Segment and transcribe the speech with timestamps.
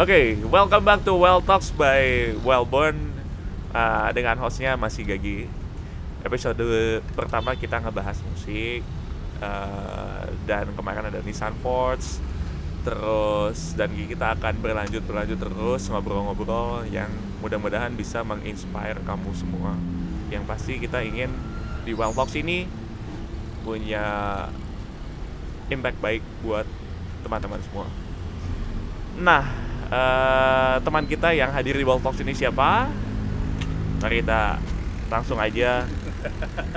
[0.00, 3.12] Oke, welcome back to Well Talks by Wellborn
[3.76, 5.44] uh, dengan hostnya masih Gagi.
[6.24, 8.80] Episode pertama kita ngebahas musik
[9.44, 12.16] uh, dan kemarin ada Nissan Force,
[12.80, 17.12] terus dan kita akan berlanjut berlanjut terus ngobrol-ngobrol yang
[17.44, 19.76] mudah-mudahan bisa menginspire kamu semua.
[20.32, 21.28] Yang pasti kita ingin
[21.84, 22.64] di Well Talks ini
[23.68, 24.48] punya
[25.68, 26.64] impact baik buat
[27.20, 27.84] teman-teman semua.
[29.20, 32.88] Nah, eh, teman kita yang hadir di Wall Talks ini siapa?
[34.00, 34.56] Mari kita
[35.10, 35.84] langsung aja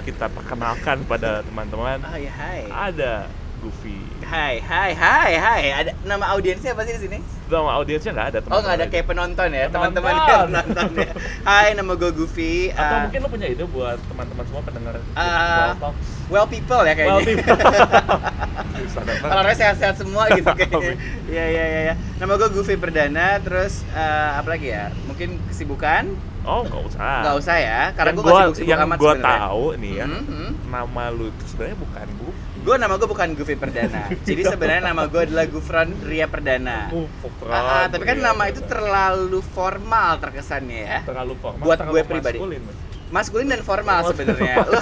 [0.07, 2.01] kita perkenalkan pada teman-teman.
[2.01, 2.65] Oh ya hai.
[2.67, 3.29] Ada
[3.63, 3.95] Goofy.
[4.27, 5.63] Hai, hai, hai, hai.
[5.71, 7.19] Ada nama audiensnya apa sih di sini?
[7.55, 8.39] Nama audiensnya nggak ada.
[8.47, 11.11] Oh nggak ada kayak penonton ya, teman-teman yang penonton ya.
[11.43, 12.53] Hai, nama gue Goofy.
[12.69, 16.09] Atau Uh, mungkin lo punya ide buat teman-teman semua pendengar Talks.
[16.27, 17.13] well people ya kayaknya.
[17.13, 17.53] Well, people.
[19.23, 20.97] Orang-orangnya sehat-sehat semua gitu kayaknya.
[21.25, 21.79] Iya iya iya.
[21.83, 21.95] iya.
[22.17, 23.37] Nama gue Goofy Perdana.
[23.39, 24.01] Terus eh,
[24.33, 24.89] apa lagi ya?
[25.05, 26.09] Mungkin kesibukan?
[26.43, 27.21] Oh nggak usah.
[27.21, 29.39] Nggak usah ya, karena gue gak gua- sibuk-sibuk yang amat gue sebenarnya.
[29.39, 30.49] tahu nih ya, Hmm, hmm.
[30.67, 32.42] nama lu itu sebenarnya bukan Goofy.
[32.63, 34.07] Gue nama gue bukan Goofy Perdana.
[34.23, 36.87] Jadi sebenarnya nama gue adalah Gufron Ria Perdana.
[36.95, 37.07] Uh,
[37.51, 40.99] ah, tapi kan iya, nama itu terlalu formal terkesannya ya.
[41.03, 42.37] terlalu formal, buat terlalu gue pribadi.
[42.39, 42.77] maskulin, Mas.
[43.13, 44.55] Maskulin dan formal Oh, sebenarnya.
[44.71, 44.79] Lo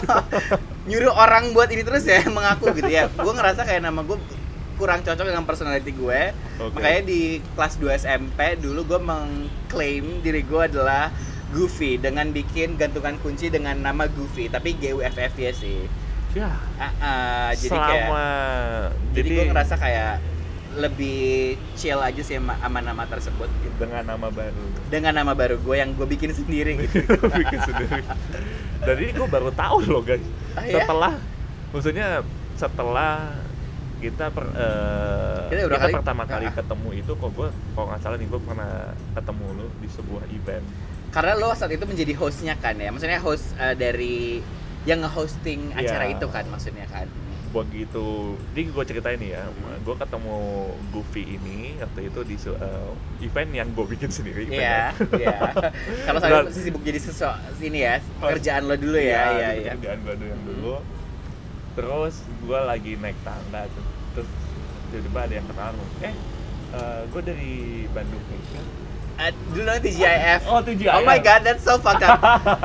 [0.87, 3.09] nyuruh orang buat ini terus ya mengaku gitu ya.
[3.09, 4.17] Gue ngerasa kayak nama gue
[4.77, 6.21] kurang cocok dengan personality gue.
[6.61, 6.77] Oke.
[6.77, 11.09] Makanya di kelas 2 SMP dulu gue mengklaim diri gue adalah
[11.51, 15.83] Goofy dengan bikin gantungan kunci dengan nama Goofy, tapi G U F F Y sih.
[16.31, 18.25] Ya, Ah, ah, jadi kayak selama
[19.11, 20.13] jadi, gue ngerasa kayak
[20.71, 21.19] lebih
[21.75, 23.75] chill aja sih sama, sama nama tersebut gitu.
[23.77, 24.65] dengan nama baru.
[24.87, 27.03] Dengan nama baru gue yang gue bikin sendiri gitu.
[27.41, 27.99] Bikin sendiri.
[28.79, 30.23] Dan ini gue baru tahu loh guys.
[30.53, 30.79] Ah, ya?
[30.79, 31.13] setelah
[31.69, 32.07] maksudnya
[32.55, 33.35] setelah
[33.99, 36.55] kita per, eh, Kita kita, kali- pertama kali Ah.
[36.55, 38.71] ketemu itu kok gue kalau nggak salah nih gue pernah
[39.11, 40.65] ketemu lu di sebuah event.
[41.11, 42.87] Karena lo saat itu menjadi hostnya kan ya?
[42.89, 44.39] Maksudnya host eh, dari
[44.83, 46.15] yang nge-hosting acara Iya.
[46.17, 47.05] itu kan maksudnya kan.
[47.51, 48.39] Begitu.
[48.55, 49.43] Jadi gue ceritain nih ya
[49.83, 50.37] gue ketemu
[50.89, 52.91] Goofy ini waktu itu di eh,
[53.21, 55.19] event yang gue bikin sendiri iya ya.
[55.19, 55.37] iya.
[56.07, 59.03] Kalau saya masih sibuk jadi sesuatu ini ya pekerjaan lo dulu ya.
[59.03, 59.71] Iya Iya, iya.
[59.75, 60.73] kerjaan gue dulu yang dulu.
[61.75, 63.67] Terus gue lagi naik tangga
[64.15, 64.29] terus
[64.89, 65.71] tiba-tiba ada yang kenal.
[66.01, 66.15] Eh
[67.11, 67.53] gue dari
[67.91, 68.41] Bandung nih
[69.21, 70.91] kan dulu namanya TGIF Oh, TGIF.
[70.91, 72.17] Oh my god, that's so fucked up.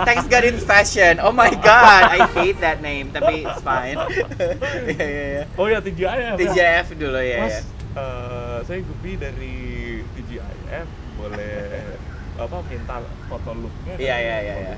[0.02, 1.20] Thanks God it's fashion.
[1.20, 4.00] Oh my god, I hate that name, tapi it's fine.
[4.86, 5.42] Iya iya iya.
[5.52, 6.32] oh ya TGIF ya.
[6.34, 7.38] TGIF dulu ya.
[7.38, 7.60] mas ya.
[7.94, 9.56] eh, saya Gupi dari
[10.10, 11.56] TGIF boleh
[12.36, 12.96] apa minta
[13.26, 14.76] foto looknya Iya iya iya iya.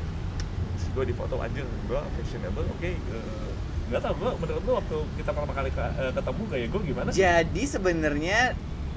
[0.88, 3.48] gue di foto anjir gue fashionable oke eh,
[3.88, 7.08] nggak tau gue menurut lu waktu kita pertama kali ke- eh, ketemu gaya gue gimana
[7.08, 8.38] Jadi sebenarnya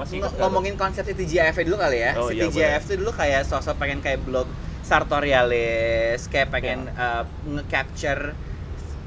[0.02, 2.12] Masih ng- ingat nggak ngomongin konsep si TGIF dulu kali ya.
[2.16, 4.50] Oh, iya, itu dulu kayak sosok pengen kayak blog
[4.82, 7.22] sartorialis, kayak pengen Iya.
[7.22, 8.34] uh, nge-capture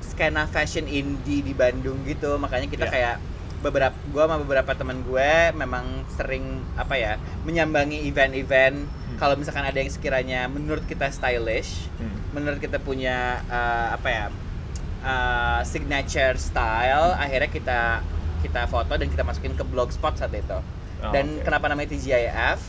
[0.00, 2.36] skena fashion indie di Bandung gitu.
[2.36, 2.92] Makanya kita Iya.
[2.92, 3.16] kayak
[3.60, 6.44] beberapa gua sama beberapa teman gue memang sering
[6.74, 9.16] apa ya menyambangi event-event Hmm.
[9.16, 12.12] kalau misalkan ada yang sekiranya menurut kita stylish Hmm.
[12.30, 14.24] menurut kita punya uh, apa ya
[15.00, 17.80] uh, signature style akhirnya kita
[18.42, 20.58] kita foto dan kita masukin ke blogspot saat itu
[21.10, 21.42] dan oke.
[21.42, 22.60] kenapa namanya TGIF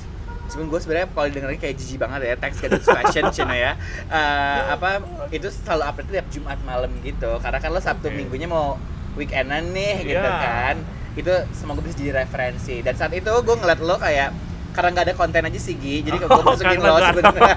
[0.45, 3.71] Cuman gue sebenarnya kalau dengerin kayak jijik banget ya thanks it's fashion cina ya
[4.05, 8.13] Uh, apa itu selalu update tiap Jumat malam gitu karena kan lo Sabtu Oke.
[8.13, 8.77] minggunya mau
[9.13, 10.37] weekendan nih gitu Iya.
[10.37, 10.75] kan
[11.15, 14.29] itu semoga bisa jadi referensi dan saat itu gue ngeliat lo kayak
[14.75, 16.03] karena nggak ada konten aja sih Gi.
[16.03, 17.55] Jadi gue Oh, masukin karena lo sebenarnya.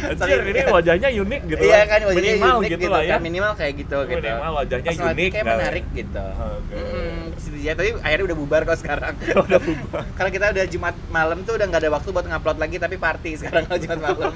[0.10, 3.12] Anjir, ini wajahnya unik gitu iya kan wajahnya minimal unik gitu, gitu, lah ya.
[3.12, 4.16] kan minimal kayak gitu gitu.
[4.16, 5.52] minimal wajahnya Personality unik kayak kali.
[5.60, 6.24] menarik gitu.
[6.40, 6.74] Oke.
[6.80, 9.14] Mm-mm, terus dia tapi akhirnya udah bubar kok sekarang.
[9.44, 10.04] Udah bubar.
[10.16, 13.30] Karena kita udah Jumat malam tuh udah nggak ada waktu buat ngupload lagi tapi party
[13.36, 14.32] sekarang kalau Jumat malam.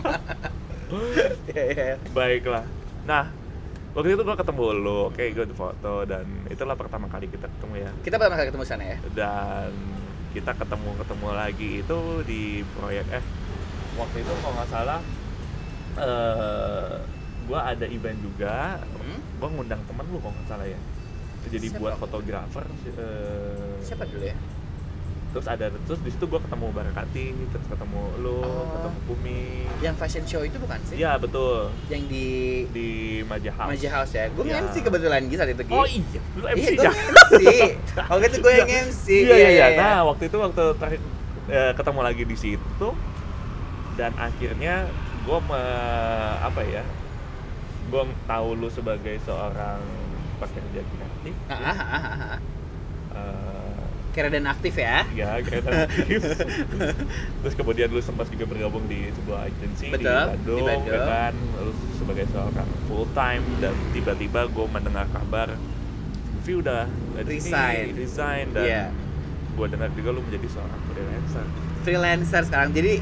[1.49, 1.97] Iya, iya.
[2.13, 2.65] baiklah.
[3.05, 3.25] Nah
[3.95, 7.75] waktu itu gua ketemu lo oke gue di foto dan itulah pertama kali kita ketemu
[7.81, 7.91] ya.
[8.03, 8.99] Kita pertama kali ketemu sana ya?
[9.17, 9.73] Dan
[10.35, 12.43] kita ketemu ketemu lagi itu di
[12.75, 13.25] proyek eh
[13.95, 15.01] waktu itu kalau nggak salah
[15.95, 16.95] eh
[17.47, 19.21] gua ada event juga Hmm?
[19.37, 20.81] gua ngundang temen lu kalau nggak salah ya
[21.45, 21.79] jadi Siapa?
[21.79, 24.37] buat fotografer eh, siapa dulu ya
[25.35, 28.71] terus ada terus di situ gua ketemu Barakati terus ketemu lu Oh.
[28.71, 29.43] ketemu Bumi.
[29.83, 30.97] Yang fashion show itu bukan sih?
[30.97, 31.75] Iya betul.
[31.91, 32.27] Yang di
[32.71, 32.89] di
[33.27, 33.71] Maja House.
[33.75, 34.25] Maja House ya?
[34.31, 34.63] Gue Iya.
[34.63, 36.21] MC kebetulan Gi saat itu Gi oh iya.
[36.39, 37.43] Lu MC iya gue ya MC
[37.99, 39.67] waktu itu gue yang MC iya iya iya.
[39.75, 41.01] Nah waktu itu waktu terakhir
[41.47, 42.89] eh, ketemu lagi di situ.
[43.95, 44.87] Dan akhirnya
[45.27, 45.39] gue
[46.41, 46.87] apa ya
[47.85, 49.83] gue tahu lu sebagai seorang
[50.39, 51.35] pekerja kreatif.
[53.15, 53.54] Ah,
[54.15, 56.23] kira dan aktif ya ya kereta aktif
[57.43, 60.87] terus kemudian lu sempat juga bergabung di sebuah agensi di Bandung, di Bandung.
[60.87, 65.51] ya kan lu sebagai seorang full time dan tiba-tiba gue mendengar kabar
[66.39, 66.85] Vivi udah
[67.17, 67.85] sini, Resign.
[67.97, 68.85] resign dan Iya.
[69.55, 71.45] gue dengar juga lu menjadi seorang freelancer
[71.83, 72.95] freelancer sekarang jadi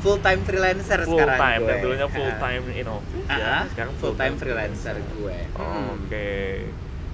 [0.00, 3.48] full time freelancer full sekarang time gue dan dulunya full time in office Ah, ya
[3.50, 5.92] ah, sekarang full time freelancer gue Oh.
[5.98, 6.28] Oke.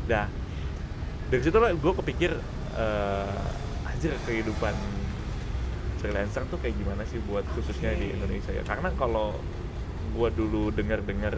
[0.06, 0.26] Dah.
[1.26, 2.30] Dari situ lah gue kepikir
[3.86, 4.76] anjir kehidupan
[5.96, 8.16] freelancer tuh kayak gimana sih buat khususnya di Oke.
[8.20, 8.62] Indonesia ya.
[8.62, 9.40] Karena kalau
[10.12, 11.34] gue dulu dengar-dengar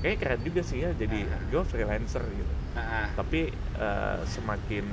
[0.00, 1.40] kayak keren juga sih ya jadi Ah.
[1.52, 2.54] gue freelancer gitu.
[2.74, 3.12] Ah.
[3.12, 4.86] Tapi eh, semakin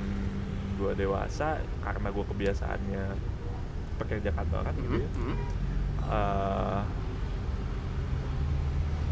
[0.76, 3.04] gue dewasa karena gue kebiasaannya
[3.96, 5.10] pekerja kantoran gitu ya.
[5.16, 5.36] Mhm, mhm.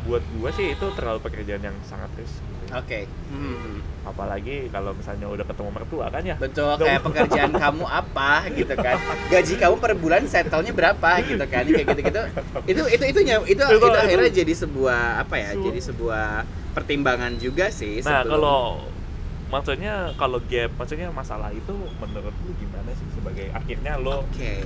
[0.01, 2.41] Buat gue sih itu terlalu pekerjaan yang sangat risky.
[2.41, 2.79] gitu ya.
[2.79, 3.01] Oke.
[3.31, 3.79] Hmm.
[4.01, 8.97] apalagi kalau misalnya udah ketemu mertua kan ya Betul, kayak pekerjaan kamu apa gitu kan.
[9.29, 11.65] Gaji kamu per bulan settlenya berapa gitu kan.
[11.65, 12.21] Kayak gitu-gitu.
[12.65, 15.51] Itu itu itunya itu itu, Itu- akhirnya itu- jadi sebuah apa ya?
[15.53, 16.29] Jadi sebuah
[16.71, 18.63] pertimbangan juga sih nah sebelum- kalau
[19.51, 24.63] maksudnya kalau gap maksudnya masalah itu menurut lu gimana sih sebagai akhirnya lo Oke.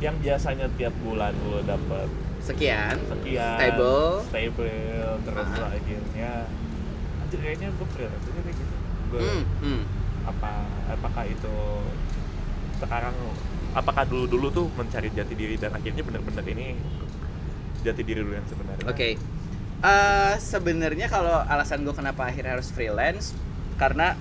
[0.00, 2.08] yang biasanya tiap bulan lo dapet
[2.40, 2.96] Sekian.
[3.02, 4.24] sekian Stable.
[4.24, 4.72] stable
[5.22, 5.56] terus Ah.
[5.56, 6.32] lo akhirnya
[7.20, 8.74] anjir kayaknya gue freelance aja kayak gitu
[9.08, 9.82] Gua- Hmm, hmm.
[10.22, 10.52] apa
[10.88, 11.54] apakah itu
[12.76, 13.14] sekarang
[13.72, 16.74] apakah dulu dulu tuh mencari jati diri dan akhirnya benar-benar ini
[17.80, 19.16] jati diri lu yang sebenarnya Oke.
[19.80, 23.32] Eh, sebenarnya kalau alasan gue kenapa akhirnya harus freelance
[23.76, 24.12] karena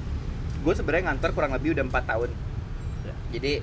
[0.58, 2.32] gue sebenarnya ngantor kurang lebih udah empat tahun.
[3.02, 3.14] Ya.
[3.30, 3.54] Jadi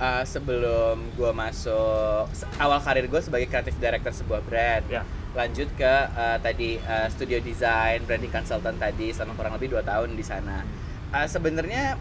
[0.00, 2.26] eh, sebelum gue masuk
[2.56, 7.38] awal karir gue sebagai creative director sebuah brand, ya lanjut ke eh, tadi eh, studio
[7.38, 10.66] design, branding consultant tadi selama kurang lebih dua tahun di sana.
[11.14, 11.94] Eh, sebenarnya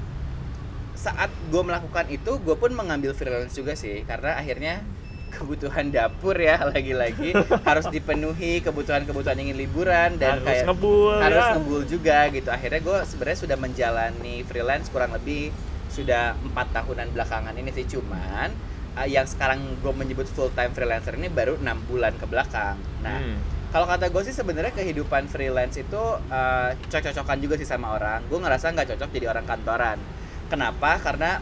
[0.98, 4.82] saat gue melakukan itu, gue pun mengambil freelance juga sih, karena akhirnya
[5.30, 11.54] kebutuhan dapur ya lagi-lagi harus dipenuhi kebutuhan-kebutuhan ingin liburan dan harus kayak ngebul harus ya.
[11.54, 15.54] ngebul juga gitu akhirnya gue sebenarnya sudah menjalani freelance kurang lebih
[16.00, 18.50] sudah empat tahunan belakangan ini sih cuman
[18.96, 22.80] uh, yang sekarang gue menyebut full time freelancer ini baru enam bulan ke belakang.
[23.00, 23.38] Nah Hmm.
[23.70, 28.24] kalau kata gue sih sebenarnya kehidupan freelance itu uh, cocok-cocokan juga sih sama orang.
[28.26, 30.00] Gue ngerasa nggak cocok jadi orang kantoran.
[30.48, 30.98] Kenapa?
[30.98, 31.38] Karena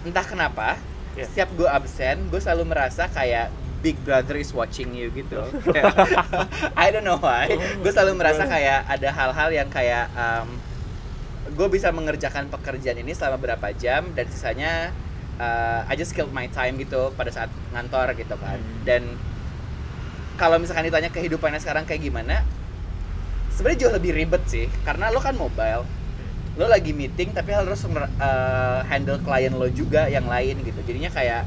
[0.00, 0.78] entah kenapa
[1.10, 1.26] Ya.
[1.26, 3.50] setiap gue absen gue selalu merasa kayak
[3.80, 5.40] Big Brother is watching you gitu.
[6.76, 7.48] I don't know why.
[7.80, 10.06] Gue selalu merasa kayak ada hal-hal yang kayak
[11.48, 14.72] gue bisa mengerjakan pekerjaan ini selama berapa jam dan sisanya
[15.40, 18.60] uh, I just killed my time gitu pada saat ngantor gitu kan.
[18.60, 18.84] Hmm.
[18.84, 19.02] dan
[20.40, 22.40] kalau misalkan ditanya kehidupannya sekarang kayak gimana
[23.52, 24.66] sebenarnya jauh lebih ribet sih.
[24.88, 25.84] Karena lo kan mobile
[26.58, 30.80] lo lagi meeting tapi harus uh, handle klien lo juga yang lain gitu.
[30.88, 31.44] Jadinya kayak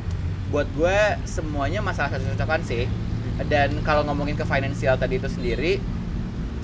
[0.53, 2.85] buat gue semuanya masalah cocok-cocokan sih.
[3.49, 5.81] Dan kalau ngomongin ke finansial tadi itu sendiri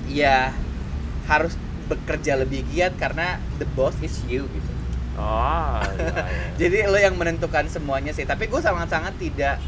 [0.06, 0.54] ya
[1.26, 1.58] harus
[1.90, 4.72] bekerja lebih giat karena the boss is you gitu.
[5.18, 6.24] Oh iya, iya.
[6.54, 8.22] jadi lo yang menentukan semuanya sih.
[8.24, 9.58] Tapi gue sangat-sangat tidak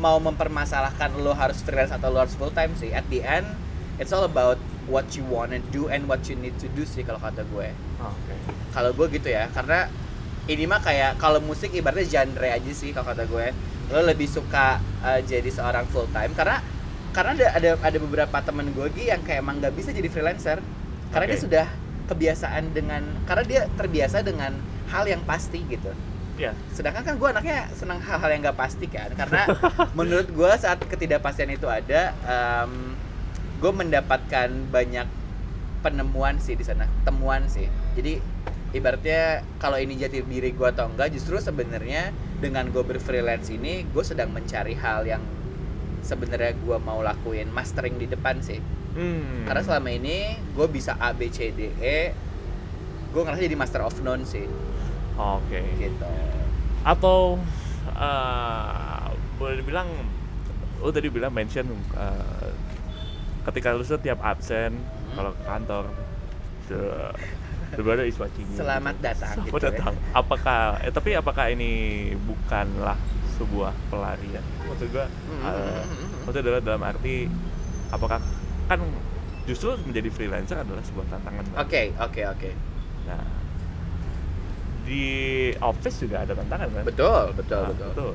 [0.00, 2.90] mau mempermasalahkan lo harus freelance atau lo harus full time sih.
[2.90, 3.46] At the end
[4.00, 4.56] it's all about
[4.88, 7.68] what you wanna do and what you need to do sih kalau kata gue.
[8.00, 8.34] Oke.
[8.72, 9.86] Kalau gue gitu ya karena
[10.50, 13.46] ini mah kayak kalau musik ibaratnya genre aja sih kalau kata gue.
[13.92, 16.64] Lo lebih suka uh, jadi seorang full time karena
[17.12, 20.58] karena ada ada, ada beberapa temen gue Gi, yang kayak emang nggak bisa jadi freelancer
[21.12, 21.32] karena Oke.
[21.36, 21.66] dia sudah
[22.10, 24.56] kebiasaan dengan karena dia terbiasa dengan
[24.90, 25.92] hal yang pasti gitu.
[26.40, 29.46] Ya sedangkan kan gue anaknya senang hal-hal yang nggak pasti kan karena
[29.98, 32.16] menurut gue saat ketidakpastian itu ada
[33.62, 35.06] gue mendapatkan banyak
[35.84, 37.68] penemuan sih di sana temuan sih.
[37.94, 38.18] Jadi
[38.72, 44.04] ibaratnya kalau ini jati diri gue atau enggak justru sebenarnya dengan gue berfreelance ini gue
[44.04, 45.22] sedang mencari hal yang
[46.02, 48.58] sebenarnya gue mau lakuin mastering di depan sih
[48.94, 49.44] hmm.
[49.44, 50.16] karena selama ini
[50.50, 52.00] gue bisa A B C D E
[53.08, 54.44] gue ngerasa jadi master of none sih
[55.14, 56.06] oke gitu
[56.82, 57.36] atau
[57.88, 59.06] eh,
[59.36, 59.88] boleh dibilang
[60.78, 62.50] lo tadi bilang mention eh,
[63.44, 64.74] ketika lu setiap absen
[65.12, 65.20] Hmm.
[65.20, 65.84] kalau ke kantor
[66.72, 66.80] the
[67.76, 69.04] the brother is watching you Selamat gitu.
[69.12, 69.68] datang, Selamat gitu ya.
[69.68, 71.72] datang apakah eh, tapi apakah ini
[72.16, 72.96] bukanlah
[73.36, 76.20] sebuah pelarian maksud gua Hmm, eh, hmm, hmm, hmm.
[76.24, 77.16] maksudnya adalah dalam arti
[77.92, 78.24] apakah
[78.72, 78.80] kan
[79.44, 81.44] justru menjadi freelancer adalah sebuah tantangan.
[81.58, 82.50] Oke, oke, oke.
[83.04, 83.22] Nah,
[84.82, 85.04] di
[85.58, 86.84] office juga ada tantangan kan?
[86.86, 88.14] Betul, betul, Nah, betul.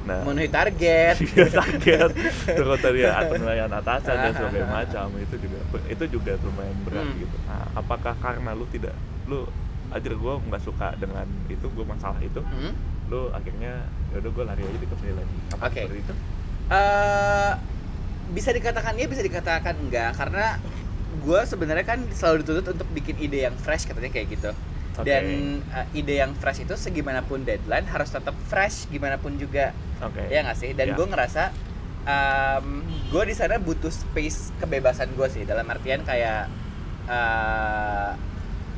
[0.00, 1.14] Nah, Memenuhi target.
[1.28, 2.10] Iya, target
[2.48, 4.84] terus tadi atau penilaian atasan dan sebagainya Ah, ah, ah.
[4.88, 7.20] macam itu juga itu juga lumayan berat Hmm.
[7.20, 7.36] gitu.
[7.44, 8.96] Nah, apakah karena lu tidak
[9.28, 9.44] lu
[9.90, 12.72] ajar gue nggak suka dengan itu gue masalah itu Hmm?
[13.10, 15.80] lu akhirnya ya udah gue lari aja di sendiri lagi apa Oke.
[15.82, 16.14] seperti itu
[16.70, 17.52] eh
[18.30, 20.14] bisa dikatakan iya bisa dikatakan enggak.
[20.14, 20.56] Karena
[21.20, 24.52] gue sebenarnya kan selalu dituntut untuk bikin ide yang fresh katanya kayak gitu.
[24.90, 25.06] Oke.
[25.06, 25.24] dan
[25.64, 29.72] eh, ide yang fresh itu segimanapun deadline harus tetap fresh gimana pun juga.
[30.02, 30.28] Oke.
[30.28, 30.70] Ya nggak sih?
[30.74, 30.94] Dan Ya.
[30.94, 31.42] gue ngerasa
[33.10, 35.42] gue di sana butuh space kebebasan gue sih.
[35.44, 36.50] Dalam artian kayak
[37.06, 38.10] eh,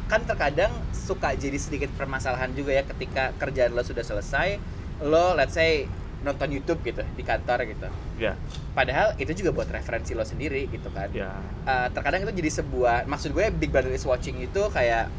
[0.06, 4.60] kan terkadang suka jadi sedikit permasalahan juga ya ketika kerjaan lo sudah selesai.
[5.02, 5.88] Lo let's say
[6.22, 7.88] nonton YouTube gitu di kantor gitu.
[8.18, 8.38] Ya.
[8.72, 11.10] Padahal itu juga buat referensi lo sendiri gitu kan.
[11.10, 11.34] Ya.
[11.66, 15.10] Eh, terkadang itu jadi sebuah maksud gue Big Brother is watching itu kayak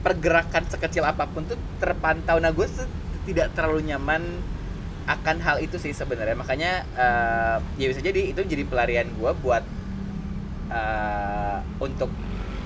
[0.00, 2.42] pergerakan sekecil apa pun tuh terpantau.
[2.42, 2.66] Nah gue
[3.24, 4.22] tidak terlalu nyaman
[5.06, 6.36] akan hal itu sih sebenarnya.
[6.36, 9.62] Makanya eh, ya bisa jadi itu jadi pelarian gue buat
[10.70, 12.10] eh, untuk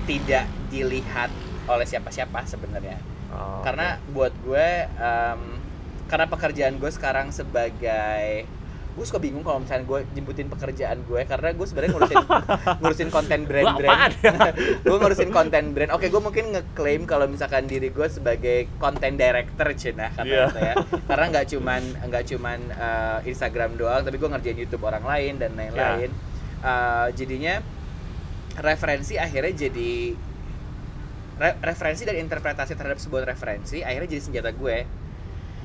[0.05, 1.33] tidak dilihat
[1.65, 3.01] oleh siapa-siapa sebenarnya.
[3.33, 5.41] Oh, karena buat gue em,
[6.05, 8.45] karena pekerjaan gue sekarang sebagai
[8.95, 12.17] gue suka bingung kalau misalnya gue jemputin pekerjaan gue karena gue sebenarnya ngurusin
[12.79, 14.13] ngurusin konten brand brand
[14.85, 15.91] gue ngurusin konten brand.
[15.91, 20.45] Oke gue mungkin ngeklaim kalau misalkan diri gue sebagai konten director cina kata Iya.
[20.47, 20.73] ya.
[21.03, 25.51] Karena nggak cuman nggak cuman eh, Instagram doang tapi gue ngerjain YouTube orang lain dan
[25.53, 26.09] lain-lain.
[26.61, 27.59] Eh, jadinya
[28.55, 30.15] referensi akhirnya jadi
[31.35, 34.87] re- referensi dan interpretasi terhadap sebuah referensi akhirnya jadi senjata gue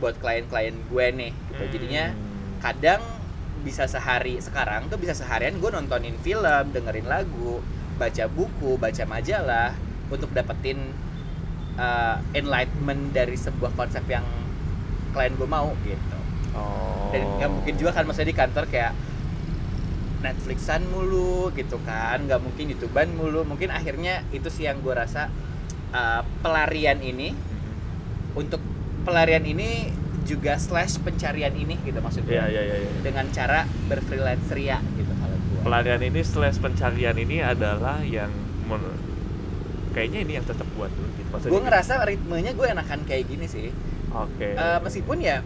[0.00, 1.62] buat klien-klien gue nih gitu.
[1.76, 2.18] Jadinya Hmm.
[2.58, 3.02] kadang
[3.60, 7.60] bisa sehari sekarang tuh bisa seharian gue nontonin film dengerin lagu
[8.00, 9.76] baca buku baca majalah
[10.08, 10.80] untuk dapetin
[11.76, 14.24] uh, enlightenment dari sebuah konsep yang
[15.12, 16.18] klien gue mau gitu.
[16.50, 17.14] Oh.
[17.14, 18.92] dan nggak mungkin juga kan maksudnya di kantor kayak
[20.20, 22.20] Netflixan mulu gitu kan.
[22.26, 23.40] Nggak mungkin YouTubean mulu.
[23.42, 25.32] Mungkin akhirnya itu sih yang gue rasa
[25.90, 28.36] uh, pelarian ini Mhm.
[28.36, 28.60] untuk
[29.10, 29.90] pelarian ini
[30.22, 32.76] juga slash pencarian ini gitu maksudnya Iya, iya, iya.
[32.78, 32.90] iya.
[33.02, 38.30] dengan cara berfreelance ria gitu kalau gue pelarian ini slash pencarian ini adalah yang
[38.64, 39.02] men-
[39.90, 41.26] kayaknya ini yang tetap buat lu gitu.
[41.28, 43.74] Maksudnya gue ngerasa ritmenya gue enakan kayak gini sih
[44.12, 44.54] Oke.
[44.54, 45.42] Eh, meskipun ya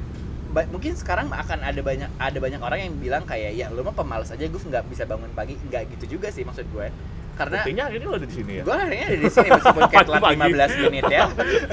[0.50, 3.92] ba- mungkin sekarang akan ada banyak ada banyak orang yang bilang kayak ya lu mah
[3.92, 6.87] pemalas aja gue nggak bisa bangun pagi nggak gitu juga sih maksud gue
[7.35, 8.62] karena Buktinya akhirnya lo ada di sini ya.
[8.62, 10.53] gue akhirnya ada di sini meskipun kayak telat Pagi-pagi.
[10.55, 11.23] 15 menit ya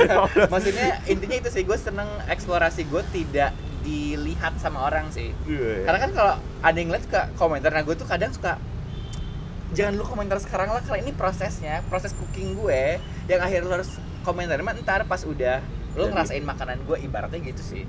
[0.54, 3.52] maksudnya intinya itu sih gue seneng eksplorasi gue tidak
[3.82, 5.86] dilihat sama orang sih Iya.
[5.86, 8.58] karena kan kalau ada yang lihat suka komentar nah gue tuh kadang suka
[9.72, 13.90] jangan lu komentar sekarang lah karena ini prosesnya proses cooking gue yang akhirnya lu harus
[14.22, 17.86] komentar mah ntar pas udah lu Jadi- ngerasain makanan gue ibaratnya gitu sih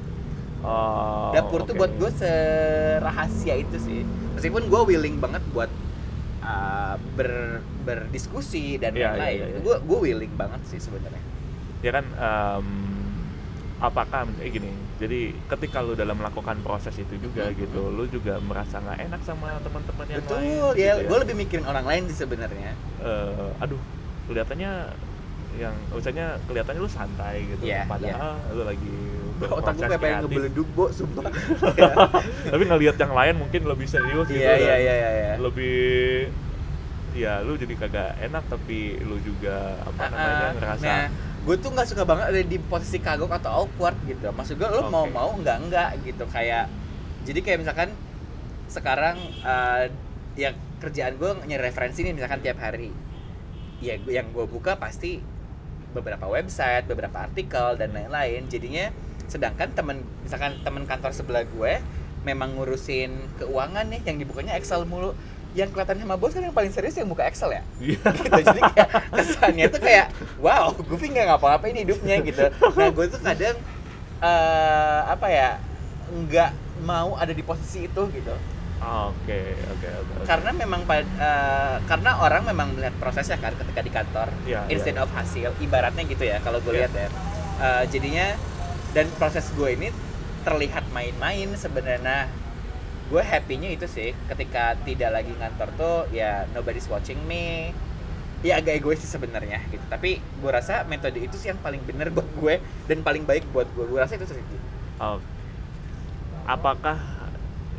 [0.63, 1.81] Oh, dapur tuh oke.
[1.81, 5.67] buat gue serahasia itu sih meskipun gue willing banget buat
[6.43, 7.31] uh, ber
[7.83, 9.33] berdiskusi dan Iya, lain-lain.
[9.33, 9.61] iya, iya, iya.
[9.61, 11.23] gue gue willing banget sih sebenarnya.
[11.81, 12.67] Ya kan em,
[13.79, 17.59] apakah eh, gini jadi ketika lu dalam melakukan proses itu juga Mhm.
[17.59, 21.35] gitu lu juga merasa nggak enak sama teman-teman yang betul lain ya gitu gue lebih
[21.37, 22.79] mikirin orang lain sih sebenarnya.
[23.03, 23.83] Eh, aduh
[24.31, 24.73] kelihatannya
[25.53, 28.95] yang misalnya kelihatannya lu santai gitu Iya, padahal lu lagi
[29.51, 31.25] otak gue kayak pengen ngebeleduk bo sumpah
[32.53, 36.29] tapi ngelihat yang lain mungkin lebih serius gitu iya iya dan iya iya lebih
[37.13, 41.05] ya lu jadi kagak enak tapi lu juga apa namanya Ah, ngerasa Nah,
[41.45, 44.33] gue tuh nggak suka banget ada di posisi kagok atau awkward gitu.
[44.33, 44.89] Maksud gue lo Oke.
[44.89, 46.71] mau mau nggak nggak gitu kayak.
[47.29, 47.89] Jadi kayak misalkan
[48.67, 49.93] sekarang eh,
[50.41, 52.89] ya kerjaan gue nyari referensi nih misalkan tiap hari.
[53.85, 55.21] Ya yang gue buka pasti
[55.93, 58.49] beberapa website, beberapa artikel dan lain-lain.
[58.49, 58.89] Jadinya
[59.33, 61.81] sedangkan temen misalkan temen kantor sebelah gue
[62.23, 63.09] memang ngurusin
[63.41, 65.17] keuangan nih yang dibukanya Excel mulu
[65.53, 67.99] yang kelihatan sama bos kan yang paling serius yang buka Excel ya Iya.
[68.21, 72.45] gitu jadi kayak kesannya tuh kayak wow Goofy nggak ngapa-ngapain hidupnya gitu
[72.77, 73.57] nah gue tuh kadang
[74.23, 75.49] eh apa ya
[76.13, 76.51] nggak
[76.85, 78.35] mau ada di posisi itu gitu
[78.83, 79.41] oke
[79.73, 80.25] oke oke oke.
[80.29, 81.05] karena memang eh,
[81.85, 85.05] karena orang memang melihat prosesnya kan ketika di kantor Iya, instead iya.
[85.05, 86.81] of hasil ibaratnya gitu ya kalau gue Iya.
[86.87, 87.09] lihat ya
[87.63, 88.35] Eh, jadinya
[88.93, 89.89] dan proses gue ini
[90.45, 92.29] terlihat main-main sebenarnya.
[93.13, 97.77] Gue happy-nya itu sih ketika tidak lagi ngantor tuh ya nobody's watching me.
[98.43, 99.85] Ya agak egois sih sebenarnya gitu.
[99.87, 102.59] Tapi gue rasa metode itu sih yang paling bener buat gue
[102.91, 103.85] dan paling baik buat gue.
[103.87, 104.45] Gue rasa itu sih.
[105.03, 105.19] Oh.
[106.43, 106.99] apakah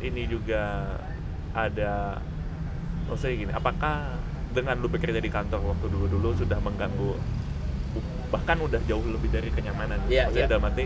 [0.04, 0.84] ini juga
[1.52, 2.20] ada
[3.08, 4.16] maksudnya gini apakah
[4.52, 7.16] dengan lu bekerja di kantor waktu dulu dulu sudah mengganggu
[8.34, 10.50] bahkan udah jauh lebih dari kenyamanan Iya, maksudnya iya.
[10.50, 10.84] dalam arti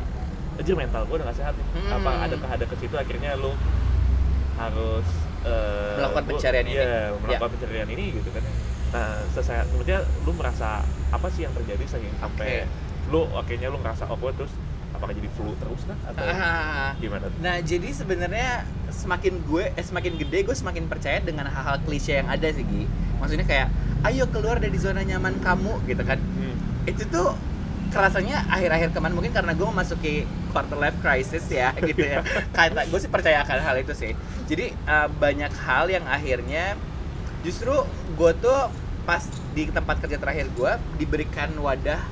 [0.55, 1.97] aja mental gue udah gak sehat nih Hmm.
[1.97, 3.53] apa adakah ada ke situ akhirnya lu
[4.55, 5.07] harus
[5.41, 6.75] eh, Melakukan lu- pencarian ini.
[6.75, 8.45] iya, melakukan pencarian ini gitu kan
[8.89, 13.11] nah sesehat maksudnya lu merasa apa sih yang terjadi sehingga sampai Oke.
[13.11, 14.53] lu akhirnya lu ngerasa awkward terus
[14.91, 17.37] apakah jadi flu terus kan atau Ah, gimana tuh?
[17.39, 22.27] Nah, jadi sebenarnya semakin gue eh, semakin gede gue semakin percaya dengan hal-hal klise yang
[22.27, 22.89] ada sih, Gi.
[23.19, 23.69] Maksudnya kayak
[24.05, 26.17] ayo keluar dari zona nyaman kamu gitu kan.
[26.89, 27.37] Itu tuh
[27.89, 30.15] kerasanya akhir-akhir kemarin mungkin karena gue memasuki
[30.53, 32.25] quarter life crisis ya gitu ya.
[32.53, 34.13] Kata gue sih percaya akan hal itu sih.
[34.49, 36.77] Jadi uh, banyak hal yang akhirnya
[37.45, 37.73] justru
[38.17, 38.73] gue tuh
[39.09, 39.25] pas
[39.57, 42.03] di tempat kerja terakhir gue diberikan wadah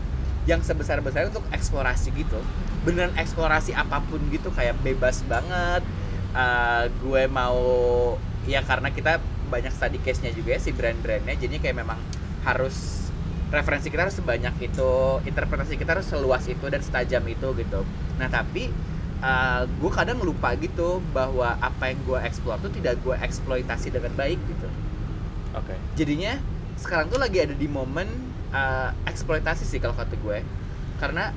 [0.49, 2.39] yang sebesar-besarnya untuk eksplorasi gitu
[2.87, 5.83] beneran eksplorasi apa pun gitu kayak bebas banget
[6.37, 7.57] Uh, gue mau
[8.45, 11.97] ya karena kita banyak study case-nya juga ya, si brand-brandnya jadi kayak memang
[12.45, 13.06] harus
[13.51, 17.81] referensi kita harus sebanyak itu interpretasi kita harus seluas itu dan setajam itu gitu.
[18.19, 18.71] Nah tapi
[19.23, 24.13] uh, gue kadang lupa gitu bahwa apa yang gue explore tuh tidak gue eksploitasi dengan
[24.19, 24.69] baik gitu.
[25.57, 25.73] Oke.
[25.97, 26.37] jadinya
[26.77, 28.05] sekarang tuh lagi ada di momen
[28.53, 30.45] uh, eksploitasi sih kalau kata gue.
[31.01, 31.33] Karena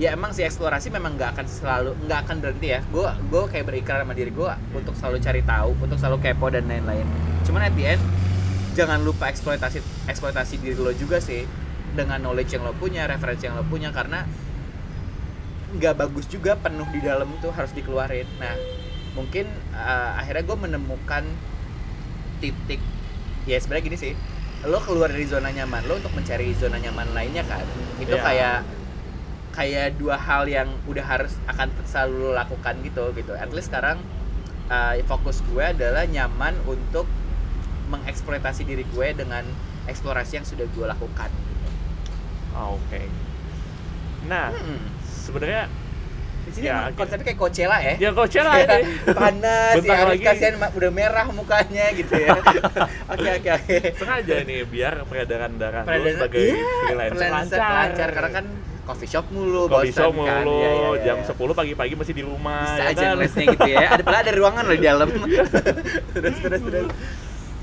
[0.00, 2.80] ya emang sih eksplorasi memang nggak akan selalu nggak akan berhenti ya.
[2.88, 6.64] Gue gue kayak berikrar sama diri gue untuk selalu cari tahu untuk selalu kepo dan
[6.70, 7.04] lain-lain.
[7.44, 8.02] Cuman at the end
[8.76, 11.44] jangan lupa eksploitasi eksploitasi diri lo juga sih
[11.94, 14.22] dengan knowledge yang lo punya referensi yang lo punya karena
[15.70, 18.26] nggak bagus juga penuh di dalam tuh harus dikeluarin.
[18.42, 18.54] Nah
[19.14, 21.24] mungkin uh, akhirnya gue menemukan
[22.38, 22.78] titik
[23.46, 24.12] ya sebenarnya gini sih
[24.66, 27.64] lo keluar dari zona nyaman lo untuk mencari zona nyaman lainnya kan?
[28.02, 28.22] Itu Iya.
[28.22, 28.58] kayak
[29.50, 33.32] kayak dua hal yang udah harus akan selalu lo lakukan gitu gitu.
[33.34, 33.98] At least sekarang
[34.70, 37.06] uh, fokus gue adalah nyaman untuk
[37.90, 39.42] mengeksploitasi diri gue dengan
[39.84, 41.68] eksplorasi yang sudah gue lakukan gitu.
[42.52, 43.02] Ah, Oke.
[44.22, 44.80] Nah, Hmm.
[45.02, 45.66] sebenarnya
[46.40, 46.96] di sini Ya, oke.
[46.96, 48.80] konsepnya kayak Coachella ya ya Coachella ini.
[49.12, 50.24] panas Bentar ya lagi.
[50.24, 52.32] kasihan udah merah mukanya gitu ya
[53.12, 57.60] oke oke oke sengaja nih biar peredaran darah Peredaran- sebagai iya, freelancer lancar.
[57.60, 58.44] lancar karena kan
[58.82, 61.28] coffee shop mulu Coffee bosan shop kan mulu, Iya, iya, iya, jam iya.
[61.28, 63.44] 10 pagi-pagi masih di rumah bisa ya aja kan?
[63.46, 65.08] gitu ya ada padahal ada ruangan loh di dalam
[66.16, 66.88] terus terus terus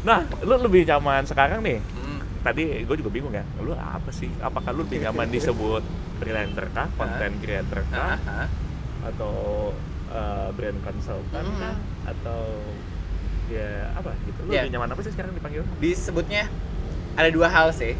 [0.07, 1.83] Nah, lu lebih nyaman sekarang nih.
[1.83, 3.43] Hmm, Tadi gue juga bingung ya.
[3.59, 4.31] Lu apa sih?
[4.39, 5.83] Apakah lu lebih nyaman disebut
[6.17, 8.47] freelancer kah, content creator kah, ah, ah.
[9.03, 9.33] atau
[10.09, 11.59] uh, brand consultant Hmm.
[11.59, 11.75] kah,
[12.07, 12.41] atau
[13.47, 14.39] ya apa gitu?
[14.41, 14.63] Lu Ya.
[14.63, 15.63] lebih nyaman apa sih sekarang dipanggil?
[15.77, 16.47] disebutnya
[17.15, 17.95] ada dua hal sih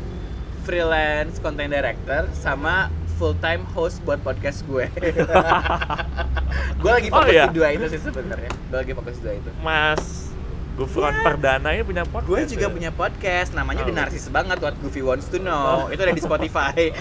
[0.61, 4.85] freelance content director sama full time host buat podcast gue
[6.81, 7.47] gue lagi Oh, fokus iya?
[7.47, 10.03] di dua itu sih sebenarnya gue lagi fokus di dua itu Mas
[10.77, 11.23] Gufron Ya.
[11.23, 12.29] Perdana ini punya podcast.
[12.29, 12.71] gue juga ya?
[12.71, 13.87] punya podcast namanya Oh.
[13.87, 16.93] The Narsis banget what Goofy wants to know itu ada di Spotify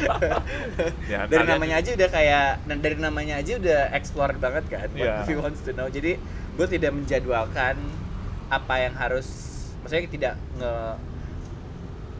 [1.13, 5.15] Ya, dari namanya aja udah kayak dari namanya aja udah explore banget kan what Iya.
[5.21, 6.17] Goofy wants to know jadi
[6.53, 7.77] gue tidak menjadwalkan
[8.49, 9.29] apa yang harus
[9.79, 10.73] maksudnya tidak nge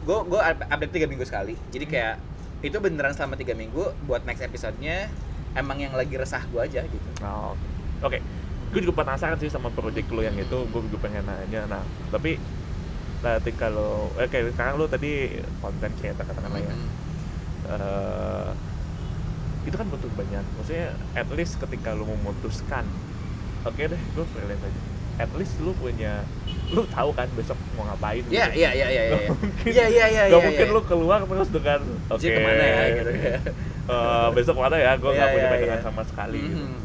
[0.03, 1.91] gue gue update tiga minggu sekali jadi Hmm.
[1.91, 2.15] kayak
[2.59, 5.09] itu beneran selama tiga minggu buat next episode-nya
[5.53, 7.53] emang yang lagi resah gue aja gitu Oh,
[7.99, 8.21] Oke,
[8.67, 11.61] gue juga penasaran sih sama project lo yang itu, gue juga pengen nanya.
[11.65, 12.35] Nah, tapi
[13.17, 16.89] nanti kalau, eh kayak sekarang lo tadi konten creator katakanlah ya, Mhm.
[17.65, 18.49] eh,
[19.63, 20.43] itu kan butuh banyak.
[20.53, 22.85] Maksudnya, at least ketika lo memutuskan,
[23.63, 24.81] oke deh, gue freelance aja.
[25.17, 26.21] At least lo punya,
[26.69, 28.21] lo tahu kan besok mau ngapain.
[28.29, 28.59] Iya gitu.
[28.61, 29.19] iya iya iya iya
[29.65, 30.75] Gak iya iya iya gak iya, mungkin iya.
[30.75, 33.33] lo keluar terus dengan, oke, Jadi ke mana ya gitu ya
[33.87, 35.85] eh, besok mana ya, gue Iya, nggak punya iya, pegangan iya.
[35.87, 36.39] sama sekali.
[36.43, 36.63] gitu.
[36.63, 36.79] Mhm.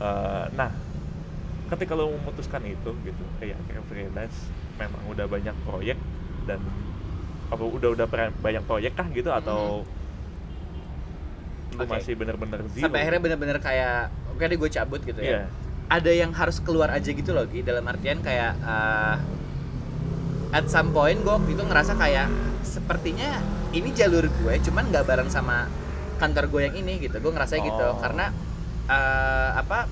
[0.00, 0.70] Eh, nah,
[1.70, 4.36] ketika lo memutuskan itu gitu, kayak akhirnya freelance,
[4.76, 5.98] memang udah banyak proyek
[6.44, 6.58] dan
[7.48, 8.06] apa udah udah
[8.36, 9.82] banyak proyek kah gitu atau
[11.70, 11.90] lo Oke.
[11.90, 12.82] masih bener-bener zero?
[12.82, 15.46] sampai akhirnya bener-bener kayak oke deh gue cabut gitu Iya.
[15.46, 15.50] ya
[15.90, 19.18] ada yang harus keluar aja gitu loh Gi dalam artian kayak uh,
[20.50, 22.26] at some point gue waktu itu ngerasa kayak
[22.62, 23.38] sepertinya
[23.70, 25.66] ini jalur gue cuman nggak bareng sama
[26.18, 27.98] kantor gue yang ini gitu gue ngerasa gitu Oh.
[27.98, 28.30] karena
[28.86, 29.90] uh, apa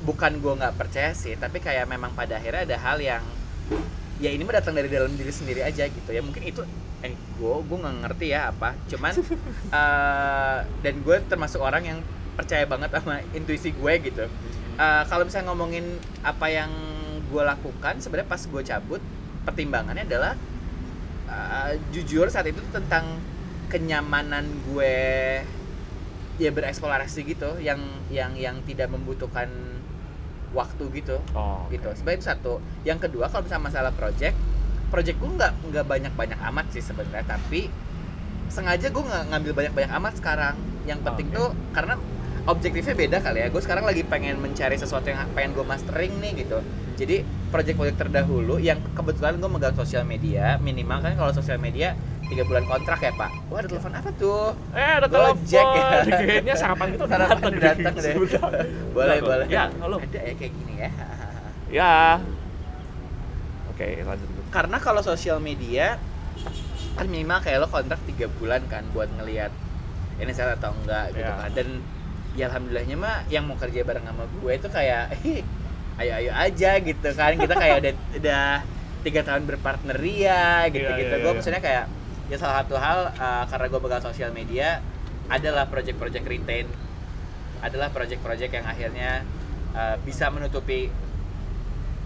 [0.00, 3.20] bukan gue nggak percaya sih tapi kayak memang pada akhirnya ada hal yang
[4.20, 6.20] ya ini mah datang dari dalam diri sendiri aja gitu ya.
[6.20, 6.60] Mungkin itu
[7.00, 8.76] eh gue gue nggak ngerti ya apa.
[8.86, 9.12] Cuman
[9.80, 11.98] eh, dan gue termasuk orang yang
[12.36, 14.24] percaya banget sama intuisi gue gitu.
[14.76, 16.70] Eh, kalau misalnya ngomongin apa yang
[17.32, 19.02] gue lakukan sebenarnya pas gue cabut
[19.48, 20.36] pertimbangannya adalah
[21.26, 23.16] eh, jujur saat itu tentang
[23.72, 24.96] kenyamanan gue
[26.36, 27.56] ya bereksplorasi gitu.
[27.64, 27.80] Yang
[28.12, 29.48] yang yang tidak membutuhkan
[30.50, 31.16] waktu gitu.
[31.34, 31.74] Oh, oke.
[31.74, 31.88] gitu.
[31.94, 32.52] Sebenarnya itu satu.
[32.82, 34.36] Yang kedua kalau misalnya masalah project
[34.90, 37.26] project gue nggak nggak banyak banyak amat sih sebenarnya.
[37.26, 37.70] Tapi
[38.50, 40.54] sengaja gue nggak ngambil banyak banyak amat sekarang.
[40.84, 41.36] Yang penting Oke.
[41.38, 41.94] tuh karena
[42.48, 43.48] objektifnya beda kali ya.
[43.52, 46.58] Gue sekarang lagi pengen mencari sesuatu yang pengen gue mastering nih gitu.
[46.98, 50.58] Jadi project-project terdahulu yang kebetulan gue megang sosial media.
[50.60, 51.94] Minimal kan kalau sosial media
[52.30, 55.34] tiga bulan kontrak ya pak wah ada telepon apa tuh Eh, ada telepon.
[55.36, 55.88] Gojek ya.
[56.06, 58.14] Kayaknya sarapan kita udah datang datang deh.
[58.90, 59.98] Boleh boleh Ya, halo.
[59.98, 60.90] ada ya kayak gini ya
[61.80, 61.92] Ya.
[63.68, 64.42] Oke, lanjut dulu.
[64.48, 65.96] karena kalau sosial media
[66.92, 69.54] kan minimal kayak lo kontrak tiga bulan kan buat ngelihat
[70.18, 71.38] ini saya atau enggak gitu Iya.
[71.38, 71.68] kan dan
[72.30, 75.42] ya alhamdulillahnya mah yang mau kerja bareng sama gue itu kayak "Eh,
[76.00, 78.46] ayo ayo aja gitu kan kita kayak udah udah
[79.00, 81.36] tiga tahun berpartner ya gitu Iya, gitu iya, gue iya.
[81.36, 81.84] maksudnya kayak
[82.30, 84.78] ya salah satu hal uh, karena gue pegang sosial media
[85.26, 86.66] adalah project-project retain
[87.60, 89.10] adalah project-project yang akhirnya
[89.74, 90.88] uh, bisa menutupi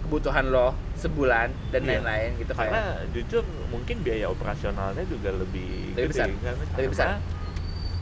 [0.01, 1.89] kebutuhan lo sebulan dan Iya.
[1.97, 6.27] lain-lain gitu kayak Karena jujur mungkin biaya operasionalnya juga lebih, Lebih besar.
[6.29, 6.55] kan?
[6.77, 7.05] Lebih besar.
[7.07, 7.17] Karena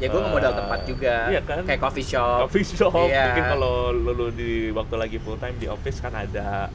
[0.01, 1.63] ya gue modal Eh, tempat juga iya kan?
[1.63, 3.23] kayak coffee shop coffee shop Iya.
[3.29, 6.67] mungkin kalau lu di waktu lagi full time di office kan ada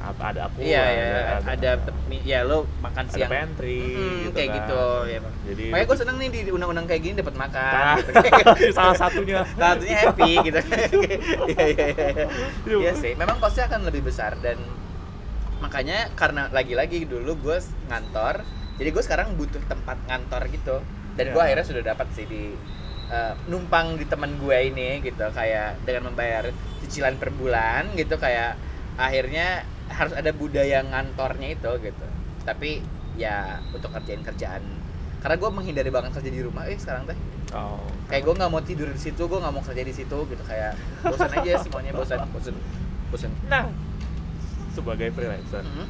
[0.00, 1.06] ada aku iya ya
[1.42, 1.70] ada,
[2.20, 4.56] ya lo makan ada siang pantry Mm, gitu kayak kan.
[4.56, 8.12] gitu ya jadi makanya gue seneng nih di undang-undang kayak gini dapat makan Nah, gitu.
[8.76, 10.58] salah satunya Satunya happy gitu
[11.48, 12.26] iya iya iya
[12.64, 12.92] Iya.
[12.94, 14.58] sih memang costnya akan lebih besar dan
[15.58, 17.56] makanya karena lagi-lagi dulu gue
[17.86, 20.76] ngantor jadi gue sekarang butuh tempat ngantor gitu
[21.14, 21.46] dan gue Iya.
[21.48, 22.54] akhirnya sudah dapat sih di
[23.08, 26.46] eh, numpang di teman gue ini gitu kayak dengan membayar
[26.78, 28.54] cicilan per bulan gitu kayak
[28.94, 32.06] akhirnya harus ada budaya ngantornya itu gitu.
[32.42, 32.80] Tapi
[33.14, 34.62] ya untuk kerjain kerjaan.
[35.18, 37.18] Karena gue menghindari banget kerja di rumah eh sekarang teh.
[37.50, 40.42] Oh kayak gue nggak mau tidur di situ gue nggak mau kerja di situ gitu.
[40.42, 40.72] Kayak
[41.02, 42.54] bosan aja semuanya bosan bosan
[43.10, 43.30] bosan.
[43.46, 43.66] Nah
[44.70, 45.86] sebagai freelancer Mhm.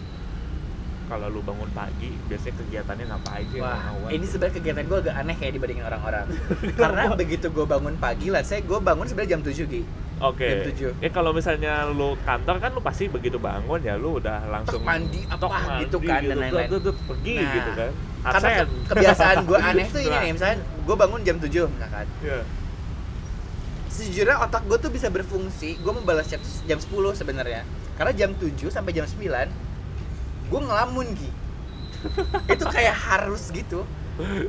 [1.06, 5.37] kalau lu bangun pagi biasanya kegiatannya apa aja Wah, ini sebenarnya kegiatan gue agak aneh
[5.37, 6.24] kayak dibandingin orang-orang.
[6.80, 9.82] Karena begitu gue bangun pagi lah, saya gue bangun sebenarnya jam 7 Gi.
[10.18, 10.48] Oke.
[10.72, 10.90] tujuh.
[10.98, 15.22] Ya kalau misalnya lu kantor kan lu pasti begitu bangun ya lu udah langsung mandi
[15.24, 16.68] apa tok mandi gitu kan dan gitu, lain-lain.
[16.68, 17.90] tuh, tuh, pergi Nah, gitu kan.
[18.18, 22.07] Karena ke- kebiasaan gue aneh tuh ini nih, misalnya gue bangun jam 7 misalkan.
[22.20, 22.40] Iya.
[23.88, 27.62] Sejujurnya otak gue tuh bisa berfungsi, gue mau balas chat jam 10 sebenarnya.
[27.94, 29.22] Karena jam 7 sampai jam 9
[30.48, 31.31] gue ngelamun Gi.
[32.54, 33.83] Itu kayak harus gitu.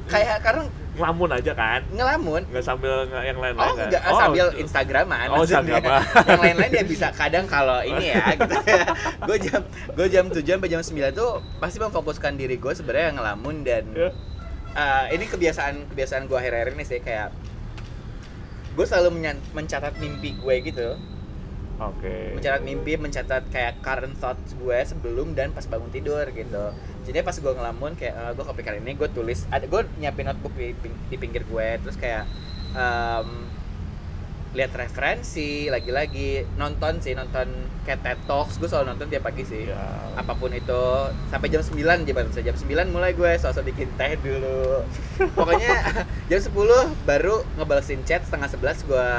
[0.06, 1.80] Kayak karena Ngelamun aja kan.
[1.90, 3.88] ngelamun Nggak sambil nge- yang lain-lain Oh kan?
[3.88, 5.40] enggak, sambil Instagraman Oh.
[5.40, 6.02] Instagraman.
[6.28, 8.56] Yang lain-lain ya bisa kadang kalau ini ya gitu.
[9.24, 13.56] gue jam gue jam 7 sampai jam 9 tuh pasti memfokuskan diri gue sebenarnya ngelamun
[13.62, 14.10] dan Ya.
[14.72, 17.32] eh, ini kebiasaan kebiasaan gue akhir-akhir ini sih kayak
[18.70, 19.10] gue selalu
[19.50, 21.00] mencatat mimpi gue gitu
[21.80, 22.36] Oke.
[22.36, 26.76] mencatat mimpi mencatat kayak current thoughts gue sebelum dan pas bangun tidur gitu
[27.10, 30.54] jadi pas gue ngelamun kayak eh, gue kepikiran ini gue tulis ada gue nyiapin notebook
[30.54, 30.78] di,
[31.10, 32.30] di pinggir gue terus kayak
[32.78, 33.50] em,
[34.50, 37.46] lihat referensi lagi-lagi nonton sih nonton
[37.86, 39.78] kayak TED Talks gue selalu nonton tiap pagi sih Ya.
[40.18, 40.84] apa pun itu
[41.30, 44.82] sampai jam 9 aja baru jam 9 mulai gue sosok bikin teh dulu
[45.38, 46.50] pokoknya jam 10
[47.06, 49.10] baru ngebalesin chat setengah 11 gue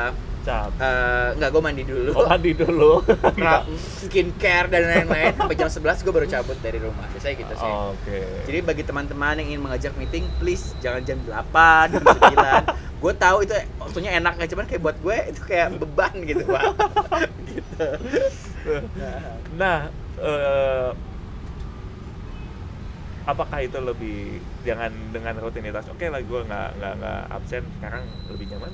[0.41, 0.73] Cap.
[0.75, 3.05] eh, nggak gue mandi dulu Oh, mandi dulu.
[3.39, 3.65] Ra-
[3.99, 8.21] skincare dan lain-lain sampai jam 11 gue baru cabut dari rumah biasanya gitu sih Oke.
[8.45, 13.37] jadi bagi teman-teman yang ingin mengajak meeting please jangan jam 8 jam 9 gue tahu
[13.43, 16.65] itu waktunya enak cuman kayak buat gue itu kayak beban gitu pak
[17.51, 17.87] gitu
[19.53, 20.91] Nah, eh,
[23.23, 24.19] apakah itu lebih
[24.61, 25.89] jangan dengan rutinitas?
[25.89, 28.73] Oke lah, gue nggak nggak nggak absen sekarang lebih nyaman.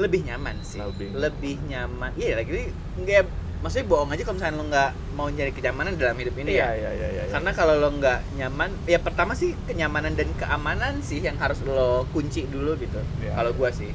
[0.00, 1.08] Lebih nyaman sih Lebih.
[1.12, 3.24] lebih, nyaman iya lagi nggak
[3.62, 6.90] maksudnya bohong aja kalau misalnya lo nggak mau nyari kenyamanan dalam hidup ini ya iya,
[6.98, 7.22] iya, iya.
[7.30, 12.02] karena kalau lo nggak nyaman ya pertama sih kenyamanan dan keamanan sih yang harus lo
[12.10, 13.38] kunci dulu gitu Iya.
[13.38, 13.92] kalau gua sih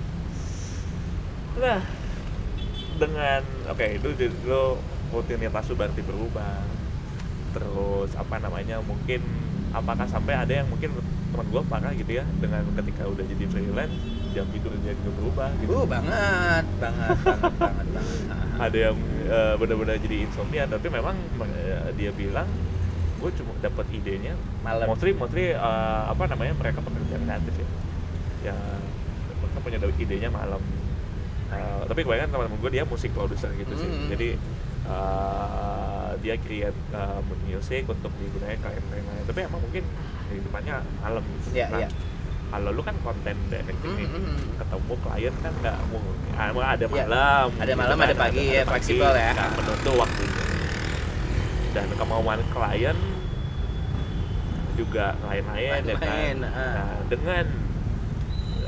[1.58, 1.82] Nah,
[3.02, 4.78] dengan oke itu jadi lo
[5.10, 6.62] rutinitas lu berarti berubah.
[7.50, 9.26] Terus apa namanya mungkin
[9.74, 10.94] apakah sampai ada yang mungkin
[11.38, 13.94] teman gua parah gitu ya dengan ketika udah jadi freelance
[14.34, 15.70] jam tidur dia juga berubah gitu.
[15.70, 18.58] uh banget banget banget banget banget.
[18.58, 18.98] Ada yang
[19.30, 21.14] eh, benar-benar jadi insomnia tapi memang
[21.46, 22.50] eh, dia bilang
[23.22, 24.34] gue cuma dapat idenya
[24.66, 24.90] malam.
[24.90, 27.68] mostly mostly eh, apa namanya mereka pekerja kreatif ya.
[28.50, 28.58] Ya
[29.38, 30.62] mereka punya idenya malam.
[31.54, 33.86] Eh, tapi kebanyakan teman-teman gue dia musik producer gitu sih.
[33.86, 34.10] Hmm.
[34.10, 34.30] jadi
[34.90, 39.86] eh, dia create eh, music untuk digunakan klien-klien lain tapi emang mungkin
[40.28, 41.90] kehidupannya malam gitu Iya, nah iya.
[42.48, 44.50] kalau lu kan konten director nih Hmm, hmm, hmm.
[44.60, 46.00] ketemu klien kan nggak mau
[46.38, 49.32] ah, emang ada malam Ada malam, kan, ada pagi, ya, pagi, fleksibel ya.
[49.36, 50.42] nggak menentu waktunya
[51.76, 52.98] dan kemauan klien
[54.78, 56.74] juga lain-lain ya kan ah.
[56.78, 57.46] nah dengan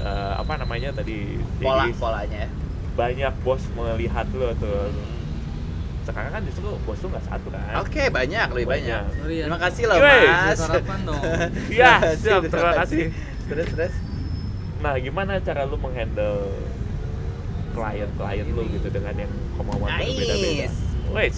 [0.02, 2.50] eh, apa namanya tadi pola polanya ya.
[2.98, 4.90] banyak bos melihat lo tuh
[6.10, 9.02] sekarang kan justru bos tuh nggak satu kan Oke, banyak, lebih banyak.
[9.06, 9.18] Banyak.
[9.18, 9.46] Sorry ya.
[9.46, 10.22] Terima kasih loh, Yoi.
[10.26, 10.58] Mas.
[10.58, 11.22] Sarapan dong.
[11.76, 13.04] Iya, Terima siap, kasih, terima kasih.
[13.46, 13.94] Terus, terus.
[14.80, 16.56] nah gimana cara lu menghandle
[17.70, 20.08] klien-klien lu gitu dengan yang kemauan Nice.
[20.16, 20.68] berbeda-beda
[21.10, 21.38] Wes,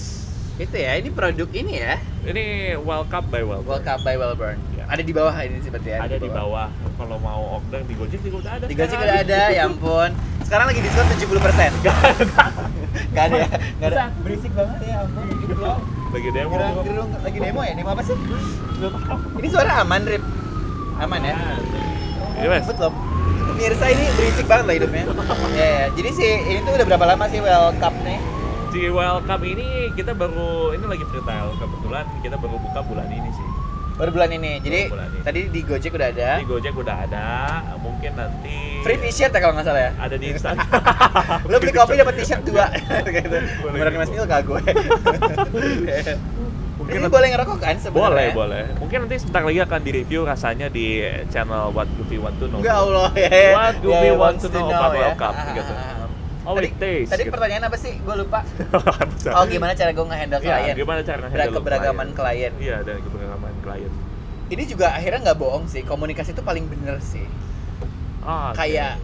[0.57, 1.95] Itu ya, ini produk ini ya.
[2.21, 2.43] ini
[2.77, 4.59] World Cup by World World Cup by Wellburn.
[4.75, 4.83] Ya.
[4.85, 6.03] Ada di bawah ini seperti ya.
[6.03, 9.39] ada di bawah kalau mau order di Gojek juga udah ada Di Gojek udah ada,
[9.49, 10.11] ya ampun.
[10.43, 11.81] Sekarang lagi diskon 70%.
[11.81, 11.95] Gak
[13.15, 13.49] ada ya?
[13.79, 14.03] Gak ada.
[14.23, 15.23] Berisik banget ya ampun.
[16.11, 16.83] Lagi demo Gerung, kok.
[16.83, 17.73] gerung, lagi demo ya?
[17.75, 18.15] Demo apa sih?
[19.39, 20.23] Ini suara aman, Rip.
[20.99, 21.35] Aman ya?
[22.41, 22.63] Iya, Mas.
[22.67, 22.93] Cepet loh.
[23.51, 25.03] Pemirsa ini berisik banget loh hidupnya.
[25.55, 25.85] Ya, ya.
[25.95, 28.19] Jadi sih ini tuh udah berapa lama sih Well Cup nih?
[28.71, 33.27] di World Cup ini kita baru ini lagi freestyle kebetulan kita baru buka bulan ini
[33.35, 33.43] sih
[34.01, 34.57] Baru bulan ini.
[34.57, 35.21] Jadi bulan ini.
[35.21, 36.29] tadi di Gojek udah ada.
[36.35, 37.25] di Gojek udah ada
[37.77, 39.91] mungkin nanti Free t-shirt ya kalau nggak salah ya.
[39.95, 40.65] ada di Instagram
[41.45, 42.65] Lo beli kopi dapat t-shirt dua.
[43.07, 43.37] gitu.
[43.63, 43.99] Beneran gitu.
[43.99, 44.61] Mas Mil kagak gue.
[46.73, 48.01] Mungkin Ini nanti- boleh ngerokok kan sebenarnya?
[48.01, 50.85] boleh boleh mungkin nanti sebentar lagi akan direview rasanya di
[51.29, 53.29] channel What Goofy Want to Know Enggak Allah ya.
[53.29, 53.49] ya.
[53.53, 54.99] What Ya, we ya, want to know about ya.
[54.99, 55.71] World Cup, Ah, gitu.
[55.71, 56.09] ah, ah.
[56.41, 57.31] All tadi, takes Tadi gitu.
[57.31, 57.93] pertanyaan apa sih?
[58.01, 58.41] Gue lupa.
[59.37, 60.75] Oh gimana cara gue nge-handle Iya, klien?
[60.75, 62.51] gimana cara nge-handle keberagaman klien.
[62.57, 63.40] iya dan keberagaman
[63.71, 63.93] klien
[64.51, 65.79] Ini juga akhirnya nggak bohong sih.
[65.81, 67.23] Komunikasi itu paling bener sih.
[68.19, 68.59] Ah, oke.
[68.59, 68.99] Kayak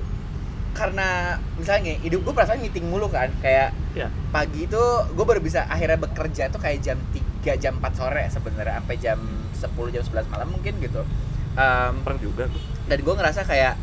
[0.76, 4.14] karena misalnya hidup gue perasaan meeting mulu kan kayak Iya.
[4.30, 4.78] pagi itu
[5.10, 7.02] gue baru bisa akhirnya bekerja tuh kayak jam
[7.42, 9.18] 3 jam 4 sore sebenarnya sampai jam
[9.58, 11.02] 10 jam 11 malam mungkin gitu
[11.58, 12.46] Em, pernah juga
[12.86, 13.74] dan gue ngerasa kayak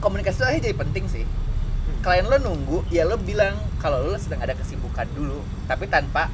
[0.00, 1.24] komunikasi itu akhirnya jadi penting sih
[2.00, 6.32] klien lo nunggu ya lo bilang kalau lo sedang ada kesibukan dulu tapi tanpa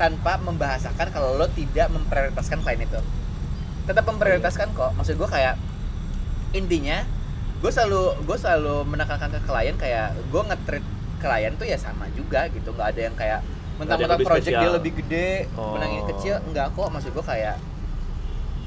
[0.00, 3.00] tanpa membahasakan kalau lo tidak memprioritaskan klien itu.
[3.84, 4.96] Tetap memprioritaskan kok.
[4.96, 5.60] Maksud gue kayak
[6.56, 7.04] intinya
[7.60, 10.84] gue selalu gue selalu menekankan ke klien kayak gue nge-treat
[11.20, 12.72] klien tuh ya sama juga gitu.
[12.72, 13.40] Nggak ada yang kayak
[13.76, 14.76] mentang-mentang project dia spesial.
[14.80, 15.28] lebih gede
[15.60, 15.76] Oh.
[15.76, 16.40] menang ini kecil.
[16.48, 16.88] Enggak kok.
[16.88, 17.56] Maksud gue kayak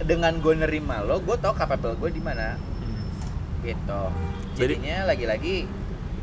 [0.06, 2.62] dengan gue nerima lo gue tau capable gue di mana.
[3.66, 4.02] Gitu.
[4.54, 5.66] Jadi- jadinya lagi-lagi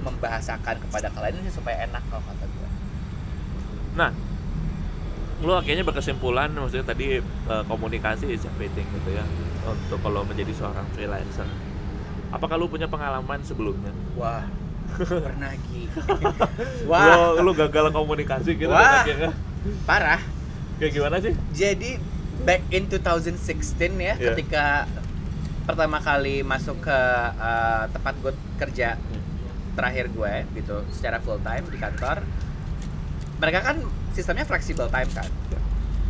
[0.00, 2.68] membahasakan kepada kalian supaya enak kalau kata gue
[3.90, 4.14] Nah,
[5.40, 9.24] lu akhirnya berkesimpulan maksudnya tadi eh, komunikasi is everything gitu ya
[9.64, 11.48] untuk kalau menjadi seorang freelancer.
[12.30, 13.90] Apakah lu punya pengalaman sebelumnya?
[14.14, 14.44] wah
[14.98, 15.86] pernah Gi
[16.90, 18.82] wah Lu, lu gagal komunikasi gitu Wah.
[18.82, 19.30] dan akhirnya
[19.86, 20.18] parah
[20.76, 21.30] kayak gimana sih?
[21.52, 22.00] jadi
[22.42, 23.38] back in 2016
[23.78, 24.34] ya Iya.
[24.34, 24.90] ketika
[25.62, 26.98] pertama kali masuk ke
[27.38, 28.98] uh, tempat gue kerja
[29.78, 32.26] terakhir gue gitu secara full time di kantor
[33.38, 33.76] mereka kan
[34.12, 35.28] sistemnya flexible time kan.
[35.48, 35.60] Iya.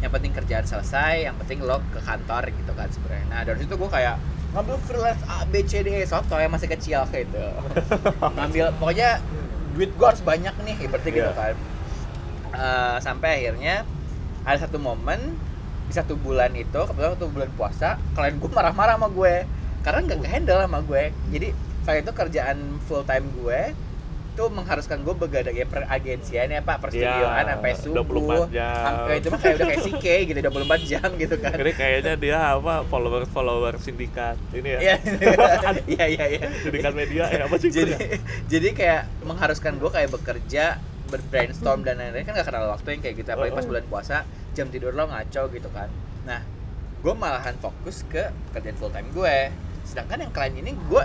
[0.00, 3.26] yang penting kerjaan selesai yang penting lo ke kantor gitu kan sebenarnya.
[3.28, 4.16] Nah dari situ gue kayak
[4.50, 7.44] ngambil freelance A B C D E soto yang masih kecil kayak gitu.
[8.36, 9.20] Ngambil pokoknya
[9.76, 11.36] duit gue harus banyak nih ibaratnya gitu Iya.
[11.36, 11.54] kan.
[12.50, 13.84] Eh, sampai akhirnya
[14.42, 15.36] ada satu momen
[15.84, 19.34] di satu bulan itu kebetulan satu bulan puasa klien gue marah-marah sama gue.
[19.80, 21.02] Karena nggak handle sama gue.
[21.28, 21.48] Jadi
[21.84, 22.56] saat itu kerjaan
[22.88, 23.60] full time gue
[24.40, 28.04] tuh mengharuskan gue begadang ya per agensian ya pak per Iya, studioan sampai subuh
[28.48, 28.80] 24 jam.
[28.80, 32.38] sampai itu mah kayak udah kayak CK gitu 24 jam gitu kan Ini kayaknya dia
[32.56, 34.78] apa follower follower sindikat ini ya.
[34.80, 34.94] Iya,
[35.92, 36.44] iya, iya, iya.
[36.64, 37.68] Sindikat media ya apa sih?
[37.68, 37.92] Jadi,
[38.48, 43.16] jadi kayak mengharuskan gue kayak bekerja, berbrainstorm dan lain-lain kan gak kenal waktu yang kayak
[43.20, 43.28] gitu.
[43.28, 44.16] Apalagi pas bulan puasa,
[44.56, 45.92] jam tidur lo ngaco gitu kan.
[46.24, 46.40] Nah,
[47.00, 48.24] gue malahan fokus ke
[48.56, 49.52] kerjaan full time gue.
[49.84, 51.04] Sedangkan yang klien ini gue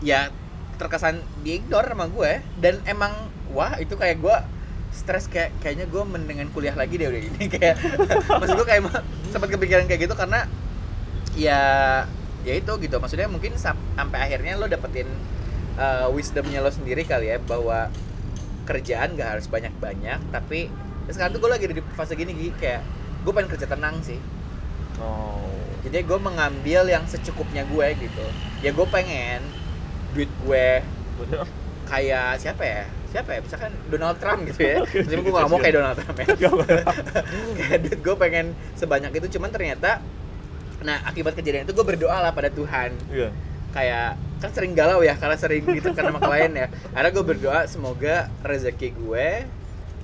[0.00, 0.32] ya
[0.80, 3.12] terkesan diignore sama gue dan emang
[3.52, 4.36] wah itu kayak gue
[4.90, 7.76] stres kayak kayaknya gue mendingan kuliah lagi deh udah ini kayak
[8.26, 8.82] maksud gue kayak
[9.28, 10.48] sempat kepikiran kayak gitu karena
[11.36, 11.62] ya
[12.42, 15.06] ya itu gitu maksudnya mungkin sam- sampai akhirnya lo dapetin
[15.76, 17.92] uh, wisdomnya lo sendiri kali ya bahwa
[18.64, 20.72] kerjaan gak harus banyak banyak tapi
[21.06, 22.82] ya sekarang tuh gue lagi ada di fase gini Gi, kayak
[23.22, 24.18] gue pengen kerja tenang sih
[25.00, 25.48] Oh.
[25.80, 28.26] jadi gue mengambil yang secukupnya gue gitu
[28.60, 29.40] ya gue pengen
[30.14, 30.68] duit gue.
[31.90, 32.82] Kayak siapa ya?
[33.10, 33.40] Siapa ya?
[33.42, 34.76] Misalkan Donald Trump gitu ya.
[34.86, 36.26] Tapi gue gak mau kayak Donald Trump ya.
[37.58, 38.46] Kayak duit gue pengen
[38.78, 39.38] sebanyak itu.
[39.38, 40.02] Cuman ternyata
[40.80, 42.94] nah akibat kejadian itu gue berdoa lah pada Tuhan.
[43.10, 43.30] Iya.
[43.70, 46.66] kayak kan sering galau ya karena sering gitu karena sama klien ya.
[46.90, 49.28] Karena gue berdoa semoga rezeki gue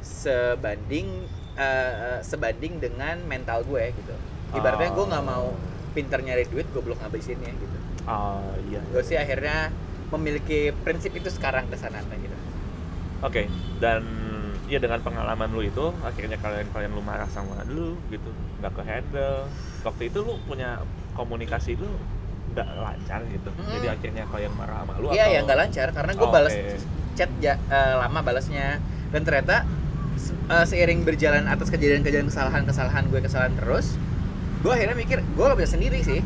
[0.06, 1.26] sebanding
[1.58, 4.14] eh, sebanding dengan mental gue gitu.
[4.54, 5.50] Ibaratnya gue nggak mau
[5.96, 7.76] pinter nyari duit gue belum ngabisinnya gitu.
[8.06, 8.38] Ah,
[8.70, 8.78] iya.
[8.86, 9.74] gue sih akhirnya
[10.12, 12.36] memiliki prinsip itu sekarang ke sana gitu
[13.24, 13.48] Oke,
[13.80, 14.04] dan
[14.68, 18.28] ya dengan pengalaman lu itu akhirnya kalian-kalian lu marah sama lu gitu,
[18.60, 19.48] nggak ke handle.
[19.80, 20.84] Waktu itu lu punya
[21.16, 21.88] komunikasi lu
[22.52, 23.48] nggak lancar gitu.
[23.56, 23.72] Mm.
[23.72, 26.52] Jadi akhirnya kalian marah sama lu iya atau ya nggak lancar karena gue Oh, balas
[26.52, 26.76] oke.
[27.16, 28.66] chat ja- eh, lama balasnya
[29.16, 29.56] dan ternyata
[30.52, 33.96] eh, seiring berjalan atas kejadian-kejadian kesalahan-kesalahan gue kesalahan terus
[34.60, 36.20] gue akhirnya mikir gue gak bisa sendiri sih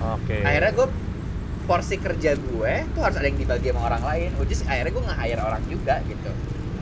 [0.00, 0.86] oke akhirnya gue
[1.70, 4.30] porsi kerja gue tuh harus ada yang dibagi sama orang lain.
[4.42, 6.30] Which is akhirnya gue nge-hire orang juga gitu.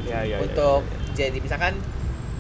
[0.09, 0.81] Ya, ya, ya, untuk
[1.13, 1.77] ya, jadi misalkan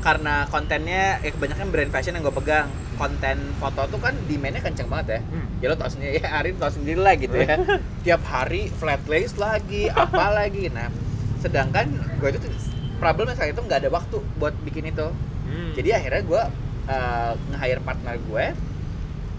[0.00, 2.72] karena kontennya ya kebanyakan brand fashion yang gue pegang.
[2.96, 5.20] Konten foto tuh kan demandnya kenceng banget ya.
[5.28, 5.46] Hmm.
[5.61, 7.61] ya lo tau sendiri ya Arin tau sendiri lah gitu ya.
[8.08, 10.72] Tiap hari flat lace lagi apa lagi.
[10.72, 10.88] Nah
[11.44, 11.84] sedangkan
[12.16, 12.48] gue itu
[12.96, 15.12] problemnya saat itu nggak ada waktu buat bikin itu.
[15.48, 15.72] Hmm.
[15.72, 16.42] jadi akhirnya gue
[16.92, 18.44] uh, nge-hire partner gue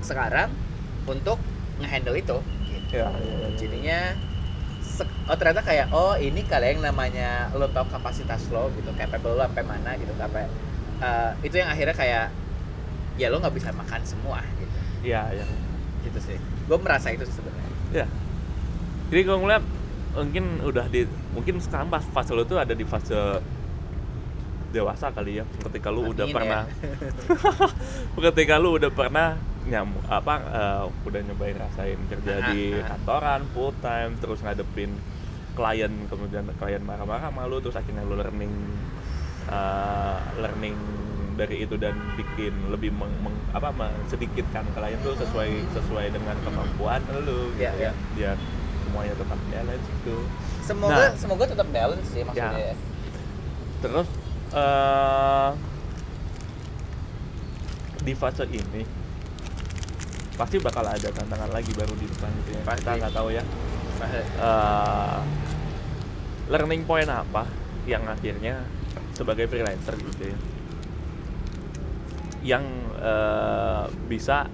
[0.06, 0.50] sekarang
[1.10, 1.41] untuk
[1.82, 2.38] nge-handle itu.
[2.89, 3.49] Ya, ya, ya, ya.
[3.58, 3.99] jadinya
[5.32, 9.47] oh ternyata kayak oh ini kali yang namanya lo tau kapasitas lo gitu capable lo
[9.47, 10.43] sampai mana gitu sampai
[10.99, 12.25] uh, itu yang akhirnya kayak
[13.15, 15.45] ya lo nggak bisa makan semua gitu ya, ya.
[16.04, 18.06] gitu sih gue merasa itu sih sebenarnya Ya.
[19.10, 19.63] Jadi gue ngeliat
[20.13, 23.41] mungkin udah di mungkin sekarang pas fase lu tuh ada di fase
[24.69, 25.45] dewasa kali ya.
[25.65, 27.10] Ketika lu udah Amin pernah ya.
[28.30, 34.17] ketika lu udah pernah nyam apa eh, udah nyobain rasain kerja di kantoran full time
[34.17, 34.97] terus ngadepin
[35.53, 38.53] klien kemudian klien marah-marah sama lu terus akhirnya lu learning
[39.47, 40.75] eh, learning
[41.36, 43.71] dari itu dan bikin lebih meng, meng- apa
[44.05, 47.91] sedikitkan klien lu sesuai sesuai dengan kemampuan lu gitu Iya, iya.
[47.91, 48.38] ya biar
[48.84, 50.17] semuanya tetap balance gitu
[50.60, 51.12] semoga Nah.
[51.15, 52.73] semoga tetap balance sih maksudnya Ya.
[52.73, 52.75] ya.
[53.79, 54.08] terus
[54.49, 55.49] eh
[57.99, 58.84] di fase ini
[60.39, 62.99] pasti bakal ada tantangan lagi baru di depan gitu ya kita Pasti.
[63.04, 63.43] nggak tahu ya
[63.99, 65.19] Eh,
[66.47, 67.43] learning point apa
[67.84, 68.63] yang akhirnya
[69.12, 70.38] sebagai freelancer gitu ya
[72.56, 72.63] yang
[72.95, 74.47] eh, bisa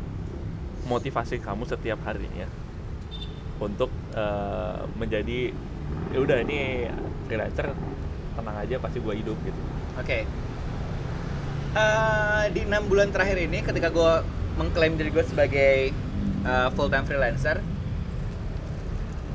[0.89, 2.49] motivasi kamu setiap harinya
[3.61, 5.53] untuk eh, menjadi
[6.09, 6.89] ya udah ini
[7.29, 7.69] freelancer
[8.33, 9.61] tenang aja pasti gua hidup gitu
[9.95, 10.27] Oke.
[11.75, 14.13] Eh, di enam bulan terakhir ini, ketika gue
[14.55, 15.91] mengklaim diri gue sebagai
[16.77, 17.59] full time freelancer,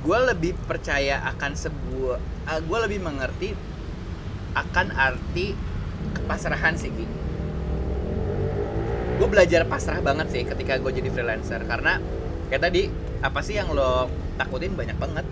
[0.00, 2.18] gue lebih percaya akan sebuah,
[2.64, 3.52] gue lebih mengerti
[4.56, 5.52] akan arti
[6.16, 7.06] kepasrahan sih, Gi.
[9.20, 12.00] Gue belajar pasrah banget sih ketika gue jadi freelancer karena
[12.48, 12.88] kayak tadi
[13.20, 14.08] apa sih yang lo
[14.40, 15.28] takutin banyak banget.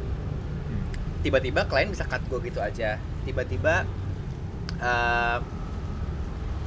[1.25, 3.01] Tiba-tiba klien bisa cut gue gitu aja.
[3.25, 3.89] Tiba-tiba
[4.77, 5.39] eh,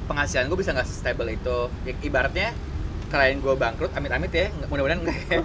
[0.10, 1.70] penghasilan gue bisa nggak stable itu.
[1.86, 2.58] Ya, ibaratnya
[3.12, 5.38] klien gue bangkrut amit-amit ya mudah-mudahan enggak ya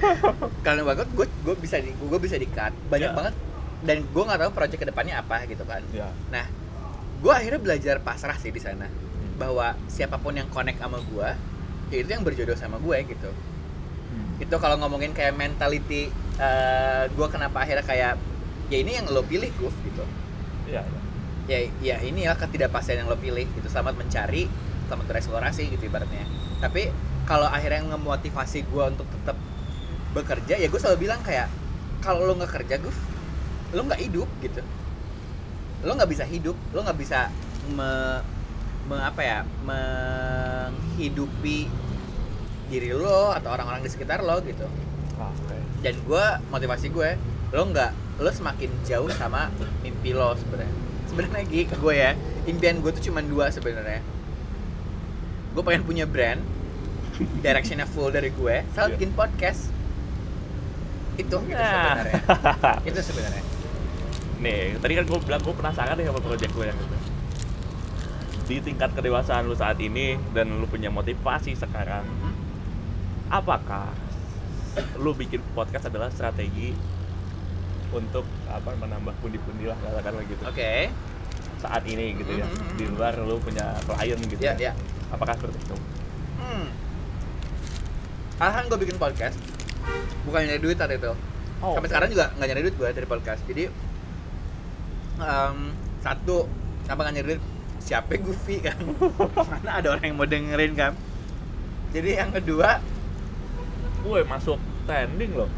[0.62, 3.14] klien bangkrut gue gue bisa di gue bisa di cut banyak Ya.
[3.14, 3.34] banget.
[3.76, 5.82] Dan gue nggak tahu project ke depannya apa gitu kan.
[5.90, 6.08] Ya.
[6.30, 6.46] Nah
[7.16, 8.86] gue akhirnya belajar pasrah sih di sana.
[9.36, 11.28] Bahwa siapa pun yang connect sama gue
[11.86, 13.30] ya itu yang berjodoh sama gue gitu.
[14.36, 18.12] Itu kalau ngomongin kayak mentality eh, gue kenapa akhirnya kayak
[18.66, 20.02] ya ini yang lo pilih Guf gitu.
[20.66, 20.82] Ya,
[21.46, 23.66] ya ya inilah ketidakpastian yang lo pilih gitu.
[23.66, 24.46] Selamat mencari
[24.86, 26.26] selamat bereksplorasi gitu ibaratnya.
[26.58, 26.90] Tapi
[27.26, 29.34] kalau akhirnya ngemotivasi gue untuk tetap
[30.14, 31.50] bekerja ya gue selalu bilang kayak
[32.00, 32.94] kalau lo nggak kerja Guf
[33.74, 34.62] lo nggak hidup gitu.
[35.82, 37.28] Lo nggak bisa hidup lo nggak bisa
[37.74, 38.22] me,
[38.86, 41.66] me- apa ya menghidupi
[42.70, 44.70] diri lo atau orang-orang di sekitar lo gitu.
[45.18, 45.58] Oke.
[45.82, 47.18] Dan gue motivasi gue
[47.50, 49.50] lo nggak lo semakin jauh sama
[49.82, 50.74] mimpi lo sebenarnya.
[51.10, 52.14] Sebenarnya lagi gue ya
[52.46, 53.98] impian gue tuh cuma dua sebenarnya.
[55.52, 56.38] Gue pengen punya brand
[57.16, 58.94] directionnya full dari gue sama Iya.
[58.94, 59.60] bikin podcast
[61.16, 61.96] itu Nah.
[61.96, 62.20] sebenarnya
[62.88, 63.42] itu sebenarnya
[64.36, 66.96] nih tadi kan gue bilang gue penasaran nih sama project gue yang itu
[68.46, 72.34] di tingkat kedewasaan lu saat ini dan lu punya motivasi sekarang Hmm?
[73.28, 73.90] apakah
[74.96, 76.76] lu bikin podcast adalah strategi
[77.88, 80.72] untuk apa menambah pundi-pundi lah katakanlah gitu oke
[81.56, 82.76] saat ini gitu ya Mhm.
[82.76, 84.72] di luar lu punya klien gitu ya ya ya
[85.08, 85.76] apakah seperti itu
[86.36, 86.66] hmm.
[88.36, 89.36] Alasan gue bikin podcast.
[90.28, 91.12] Bukan nyari duit saat itu.
[91.64, 93.40] Oh sampai sekarang juga nggak nyari duit gue dari podcast.
[93.48, 93.64] Jadi
[95.20, 95.56] em,
[96.04, 96.44] satu
[96.84, 97.42] kenapa nggak nyari duit?
[97.80, 98.76] Siapa Goofy kan?
[99.52, 100.92] Mana ada orang yang mau dengerin kan?
[101.96, 102.82] Jadi yang kedua
[104.04, 105.50] gue masuk trending loh.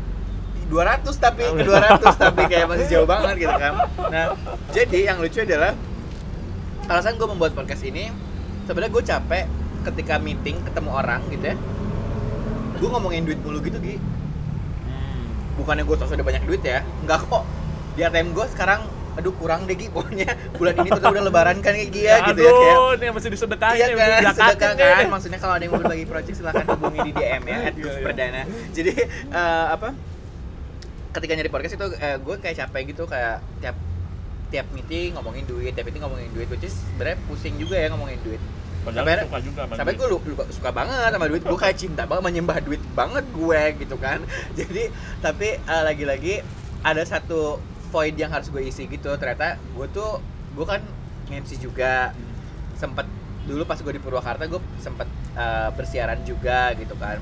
[0.68, 3.74] 200 tapi ke 200 tapi kayak masih jauh banget gitu kan?
[4.12, 4.36] Nah
[4.70, 5.74] jadi yang lucu adalah
[6.86, 8.12] alasan gue membuat podcast ini
[8.68, 9.44] sebenarnya gue capek
[9.88, 11.56] ketika meeting ketemu orang gitu ya
[12.78, 13.96] gue ngomongin duit mulu gitu Gi
[15.58, 17.42] bukannya gue sosok udah banyak duit ya enggak kok
[17.98, 18.86] di ATM gue sekarang
[19.18, 22.52] aduh kurang deh Gi pokoknya bulan ini tuh udah lebaran kan Gi ya gitu ya
[22.54, 25.04] kayak ini masih disedekahin Iya nih, kan, mesti sedekah kan.
[25.10, 28.02] Maksudnya kalau ada yang mau berbagi project silahkan hubungi di DM ya, at Iya, iya.
[28.06, 28.42] Perdana.
[28.70, 28.92] Jadi
[29.34, 29.88] eh, apa?
[31.10, 33.74] Ketika nyari podcast itu eh, gue kayak capek gitu kayak tiap
[34.48, 38.16] tiap meeting ngomongin duit tiap meeting ngomongin duit which is sebenarnya pusing juga ya ngomongin
[38.24, 38.40] duit
[38.88, 41.42] Padahal Sampai- suka juga sama sampai gue lu, lu- suka banget sama duit.
[41.44, 44.18] Gue kayak cinta banget menyembah duit banget gue gitu kan.
[44.58, 44.82] Jadi
[45.20, 46.34] tapi eh, lagi-lagi
[46.80, 49.12] ada satu void yang harus gue isi gitu.
[49.14, 50.24] Ternyata gue tuh
[50.56, 50.80] gue kan
[51.28, 52.16] MC juga.
[52.74, 53.04] Sempet
[53.44, 57.20] dulu pas gue di Purwakarta gue sempet eh, bersiaran juga gitu kan.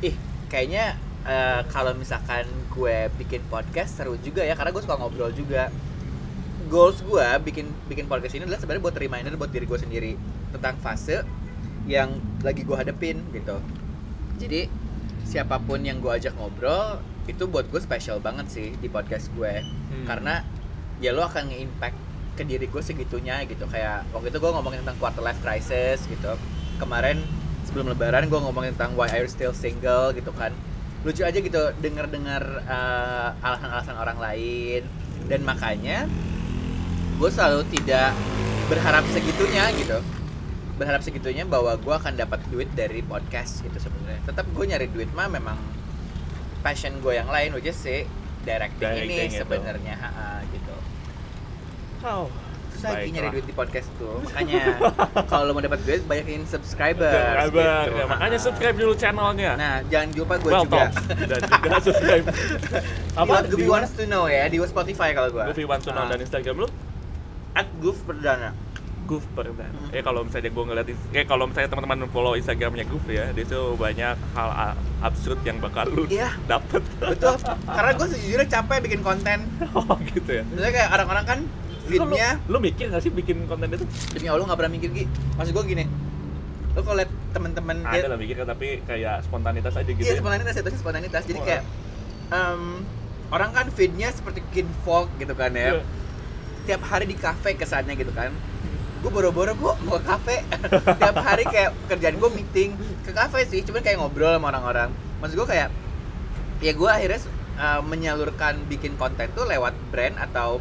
[0.00, 0.14] Ih
[0.46, 0.94] kayaknya
[1.26, 5.68] eh, kalau misalkan gue bikin podcast seru juga ya karena gue suka ngobrol juga
[6.70, 10.12] goals gue bikin bikin podcast ini adalah sebenarnya buat reminder buat diri gue sendiri
[10.54, 11.26] tentang fase
[11.84, 13.58] yang lagi gue hadepin gitu.
[14.38, 14.70] Jadi
[15.26, 19.62] siapa pun yang gue ajak ngobrol itu buat gue spesial banget sih di podcast gue
[19.90, 20.06] Hmm.
[20.06, 20.46] karena
[21.02, 21.98] ya lo akan nge-impact
[22.38, 23.66] ke diri gue segitunya gitu.
[23.66, 26.38] Kayak waktu itu gue ngomongin tentang quarter life crisis gitu.
[26.78, 27.18] Kemarin
[27.66, 30.54] sebelum lebaran gue ngomongin tentang why are you still single gitu kan.
[31.02, 32.42] Lucu aja gitu denger dengar
[33.42, 34.82] alasan-alasan orang lain.
[35.26, 36.06] Dan makanya
[37.20, 38.16] gue selalu tidak
[38.72, 40.00] berharap segitunya gitu
[40.80, 45.12] berharap segitunya bahwa gue akan dapat duit dari podcast gitu sebenarnya tetap gue nyari duit
[45.12, 45.60] mah memang
[46.64, 48.08] passion gue yang lain which is sih
[48.40, 49.96] directing, Directing ini sebenarnya
[50.48, 50.74] gitu
[52.00, 52.32] Oh,
[52.72, 54.80] susah lagi nyari duit di podcast tuh makanya
[55.28, 57.68] kalau lo mau dapat duit banyakin subscriber Subscriber.
[57.84, 57.92] gitu.
[58.00, 59.52] Ya, makanya subscribe dulu channelnya.
[59.60, 60.96] nah jangan lupa gue well juga Talks.
[61.28, 62.24] dan juga subscribe.
[63.20, 63.68] apa mana?
[63.68, 66.68] wants to know ya di Spotify kalau gue Goofy Wants to Know dan Instagram lu?
[67.60, 68.50] At Goof Perdana
[69.02, 69.74] Goof Perdana.
[69.74, 69.90] Hmm.
[69.90, 73.74] Eh kalau misalnya gue ngeliat, eh kalau misalnya teman-teman follow Instagramnya Goof ya, dia tuh
[73.74, 74.50] banyak hal
[75.02, 76.30] absurd yang bakal lu Iya.
[76.46, 76.78] dapet.
[76.96, 77.34] betul
[77.76, 80.42] karena gue sejujurnya capek bikin konten oh gitu ya.
[80.46, 81.38] Misalnya kayak orang-orang kan
[81.90, 83.82] feednya Lu, lu mikir gak sih bikin konten itu?
[84.14, 85.04] demi Allah nggak pernah mikir Gi
[85.34, 85.84] maksud gue gini
[86.70, 90.06] lo kalau liat temen-temen Ada ya, lah mikir tapi kayak spontanitas aja gitu.
[90.06, 90.22] iya ya.
[90.22, 91.46] spontanitas itu spontanitas jadi Wah.
[91.50, 91.62] kayak
[92.30, 92.62] em,
[93.30, 95.82] orang kan feednya seperti kinfolk gitu kan ya Iya.
[96.64, 98.32] Tiap hari di kafe kesannya gitu kan.
[99.00, 100.36] Gue boro-boro gue mau ke kafe.
[101.00, 104.92] Tiap hari kayak kerjaan gue meeting ke kafe sih cuman kayak ngobrol sama orang-orang.
[105.24, 105.72] Maksud gue kayak
[106.60, 107.20] ya gue akhirnya
[107.56, 110.60] uh, menyalurkan bikin konten tuh lewat brand atau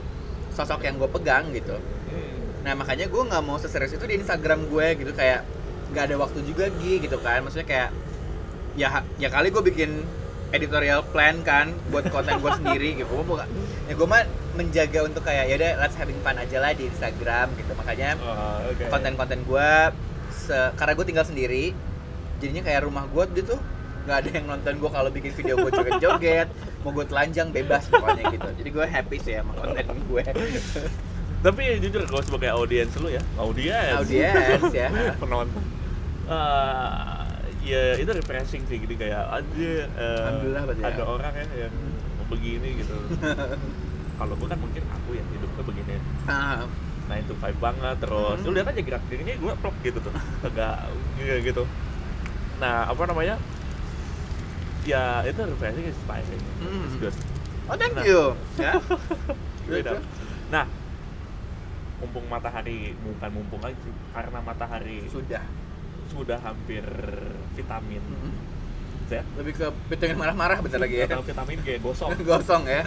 [0.55, 1.75] sosok yang gue pegang gitu.
[2.09, 2.35] Hmm.
[2.59, 5.47] nah makanya gue nggak mau seserius itu di Instagram gue gitu kayak
[5.95, 7.43] nggak ada waktu juga Gi gitu kan.
[7.43, 7.89] Maksudnya kayak
[8.79, 9.91] ya ya kali gue bikin
[10.51, 13.47] editorial plan kan buat konten gue sendiri gitu gue bukan
[13.85, 14.21] ya gue mah
[14.53, 18.65] menjaga untuk kayak ya udah let's having fun aja lah di Instagram gitu makanya Oh,
[18.67, 18.83] oke.
[18.87, 19.69] konten-konten gue
[20.49, 21.71] karena gue tinggal sendiri
[22.37, 23.55] jadinya kayak rumah gue gitu
[23.99, 26.47] nggak ada yang nonton gue kalau bikin video gue joget-joget
[26.81, 30.23] mau gue telanjang bebas pokoknya gitu jadi gue happy sih sama konten gue
[31.39, 33.95] Tapi jujur kalau sebagai audiens lu ya, audiens.
[33.95, 35.63] audiens ya penonton.
[36.27, 37.18] Eh,
[37.69, 40.29] ya itu refreshing sih gitu kayak aja eh,
[40.73, 40.89] ya.
[40.89, 41.75] ada orang ya yang
[42.27, 42.97] begini gitu.
[44.19, 45.95] Kalau gue kan mungkin aku ya hidup gue begini
[46.25, 46.65] Ah,
[47.07, 48.45] 9 to 5 banget terus Hmm.
[48.45, 50.13] lu lihat aja gerak geriknya gue plok gitu tuh
[50.43, 51.63] agak gitu, gitu
[52.57, 53.39] nah apa namanya
[54.83, 56.83] ya itu refreshing inspiring Hmm.
[56.83, 57.15] It's good.
[57.65, 58.03] oh thank Nah.
[58.03, 58.21] you
[58.59, 58.73] ya
[59.63, 60.03] Beda.
[60.49, 60.65] nah
[61.97, 63.75] mumpung matahari bukan mumpung lagi
[64.09, 65.43] karena matahari sudah
[66.11, 66.83] sudah hampir
[67.55, 68.03] vitamin.
[69.09, 72.85] Z lebih ke vitamin marah-marah bentar lagi ya atau vitamin G gosong gosong ya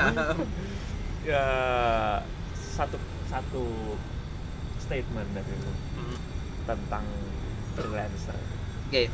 [1.35, 1.45] ya
[2.55, 2.95] satu
[3.27, 3.65] satu
[4.79, 6.17] statement dari lu Hmm.
[6.67, 7.05] tentang
[7.75, 8.39] freelancer
[8.93, 9.09] Oke.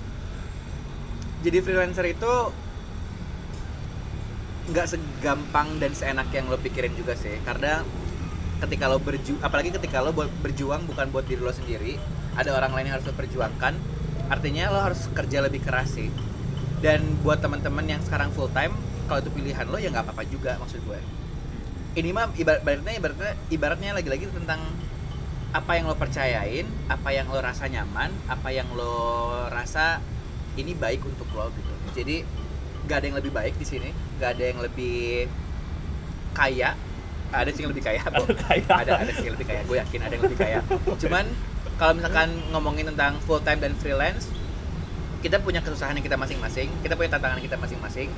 [1.46, 2.32] Jadi freelancer itu
[4.74, 7.38] nggak segampang dan seenak yang lo pikirin juga sih.
[7.46, 7.86] Karena
[8.58, 11.94] ketika lo berju, apalagi ketika lo buat berjuang bukan buat diri lo sendiri,
[12.34, 13.78] ada orang lain yang harus lo perjuangkan.
[14.28, 16.12] Artinya lo harus kerja lebih keras sih.
[16.78, 18.70] Dan buat teman-teman yang sekarang full time,
[19.10, 21.00] kalau itu pilihan lo ya nggak apa-apa juga maksud gue.
[21.98, 24.62] Ini mah ibarat- ibaratnya ibaratnya ibaratnya lagi-lagi tentang
[25.50, 29.98] apa yang lo percayain, apa yang lo rasa nyaman, apa yang lo rasa
[30.54, 31.72] ini baik untuk lo gitu.
[31.96, 32.22] Jadi
[32.84, 35.26] nggak ada yang lebih baik di sini, nggak ada yang lebih
[36.36, 36.76] kaya.
[37.28, 38.24] Ada sih yang lebih kaya, Bo.
[38.24, 38.64] Kaya.
[38.72, 39.60] ada ada sih yang lebih kaya.
[39.68, 40.60] Gue yakin ada yang lebih kaya.
[40.96, 41.24] Cuman
[41.78, 44.26] kalau misalkan ngomongin tentang full time dan freelance,
[45.22, 48.10] kita punya kesusahan yang kita masing-masing, kita punya tantangan kita masing-masing,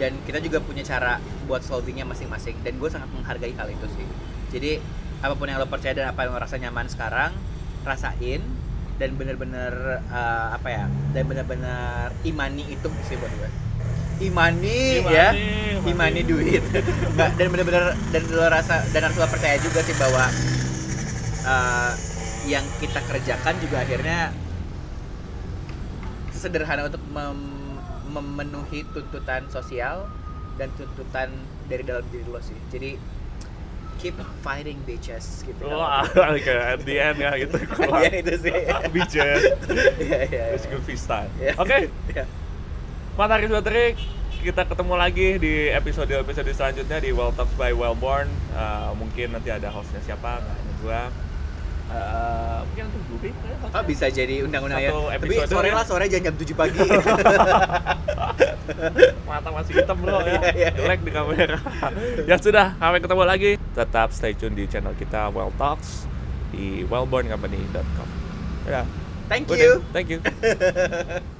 [0.00, 2.56] dan kita juga punya cara buat solvingnya masing-masing.
[2.64, 4.06] Dan gue sangat menghargai hal itu sih.
[4.52, 4.80] Jadi
[5.20, 7.36] apa pun yang lo percaya dan apa yang lo rasa nyaman sekarang,
[7.84, 8.40] rasain
[8.96, 10.84] dan bener-bener uh, apa ya?
[11.12, 13.50] Dan bener-bener imani itu sih buat gue.
[14.16, 16.64] Imani, ya, Imani, imani duit.
[17.36, 20.24] Dan bener-bener dan lo rasa dan harus lo percaya juga sih bahwa
[21.44, 22.15] uh,
[22.46, 24.30] yang kita kerjakan juga akhirnya
[26.30, 30.06] sederhana untuk mem- memenuhi tuntutan sosial
[30.56, 31.28] dan tuntutan
[31.66, 32.56] dari dalam diri lo sih.
[32.70, 32.96] Jadi
[33.96, 34.12] keep
[34.44, 36.04] fighting bitches gitu Wah,
[36.44, 37.56] kayak at the end ya gitu.
[37.96, 38.52] Iya itu sih
[38.94, 39.40] Bijet.
[39.98, 41.28] Iya iya It's good freestyle.
[41.40, 41.56] Iya.
[41.56, 42.24] Oke, Iya.
[43.16, 43.96] Mataris Battery,
[44.44, 48.28] kita ketemu lagi di episode-episode selanjutnya di Well Talks by Wellborn.
[48.52, 51.02] Uh, mungkin nanti ada hostnya siapa, nggak hanya gua.
[51.86, 53.30] Uh, mungkin nanti gue.
[53.70, 54.90] Oh bisa jadi undang-undang ya.
[54.90, 56.78] Tapi sore lah sore jangan jam 7 pagi.
[59.28, 61.58] Mata masih hitam bro ya, Iya, iya, jelek di kamera.
[62.30, 63.50] ya sudah, sampai ketemu lagi.
[63.78, 66.10] Tetap stay tune di channel kita Well Talks
[66.50, 68.08] di wellborncompany.com.
[68.66, 68.82] Ya,
[69.30, 69.58] Thank udah.
[69.58, 69.72] you.
[69.94, 70.18] Thank you.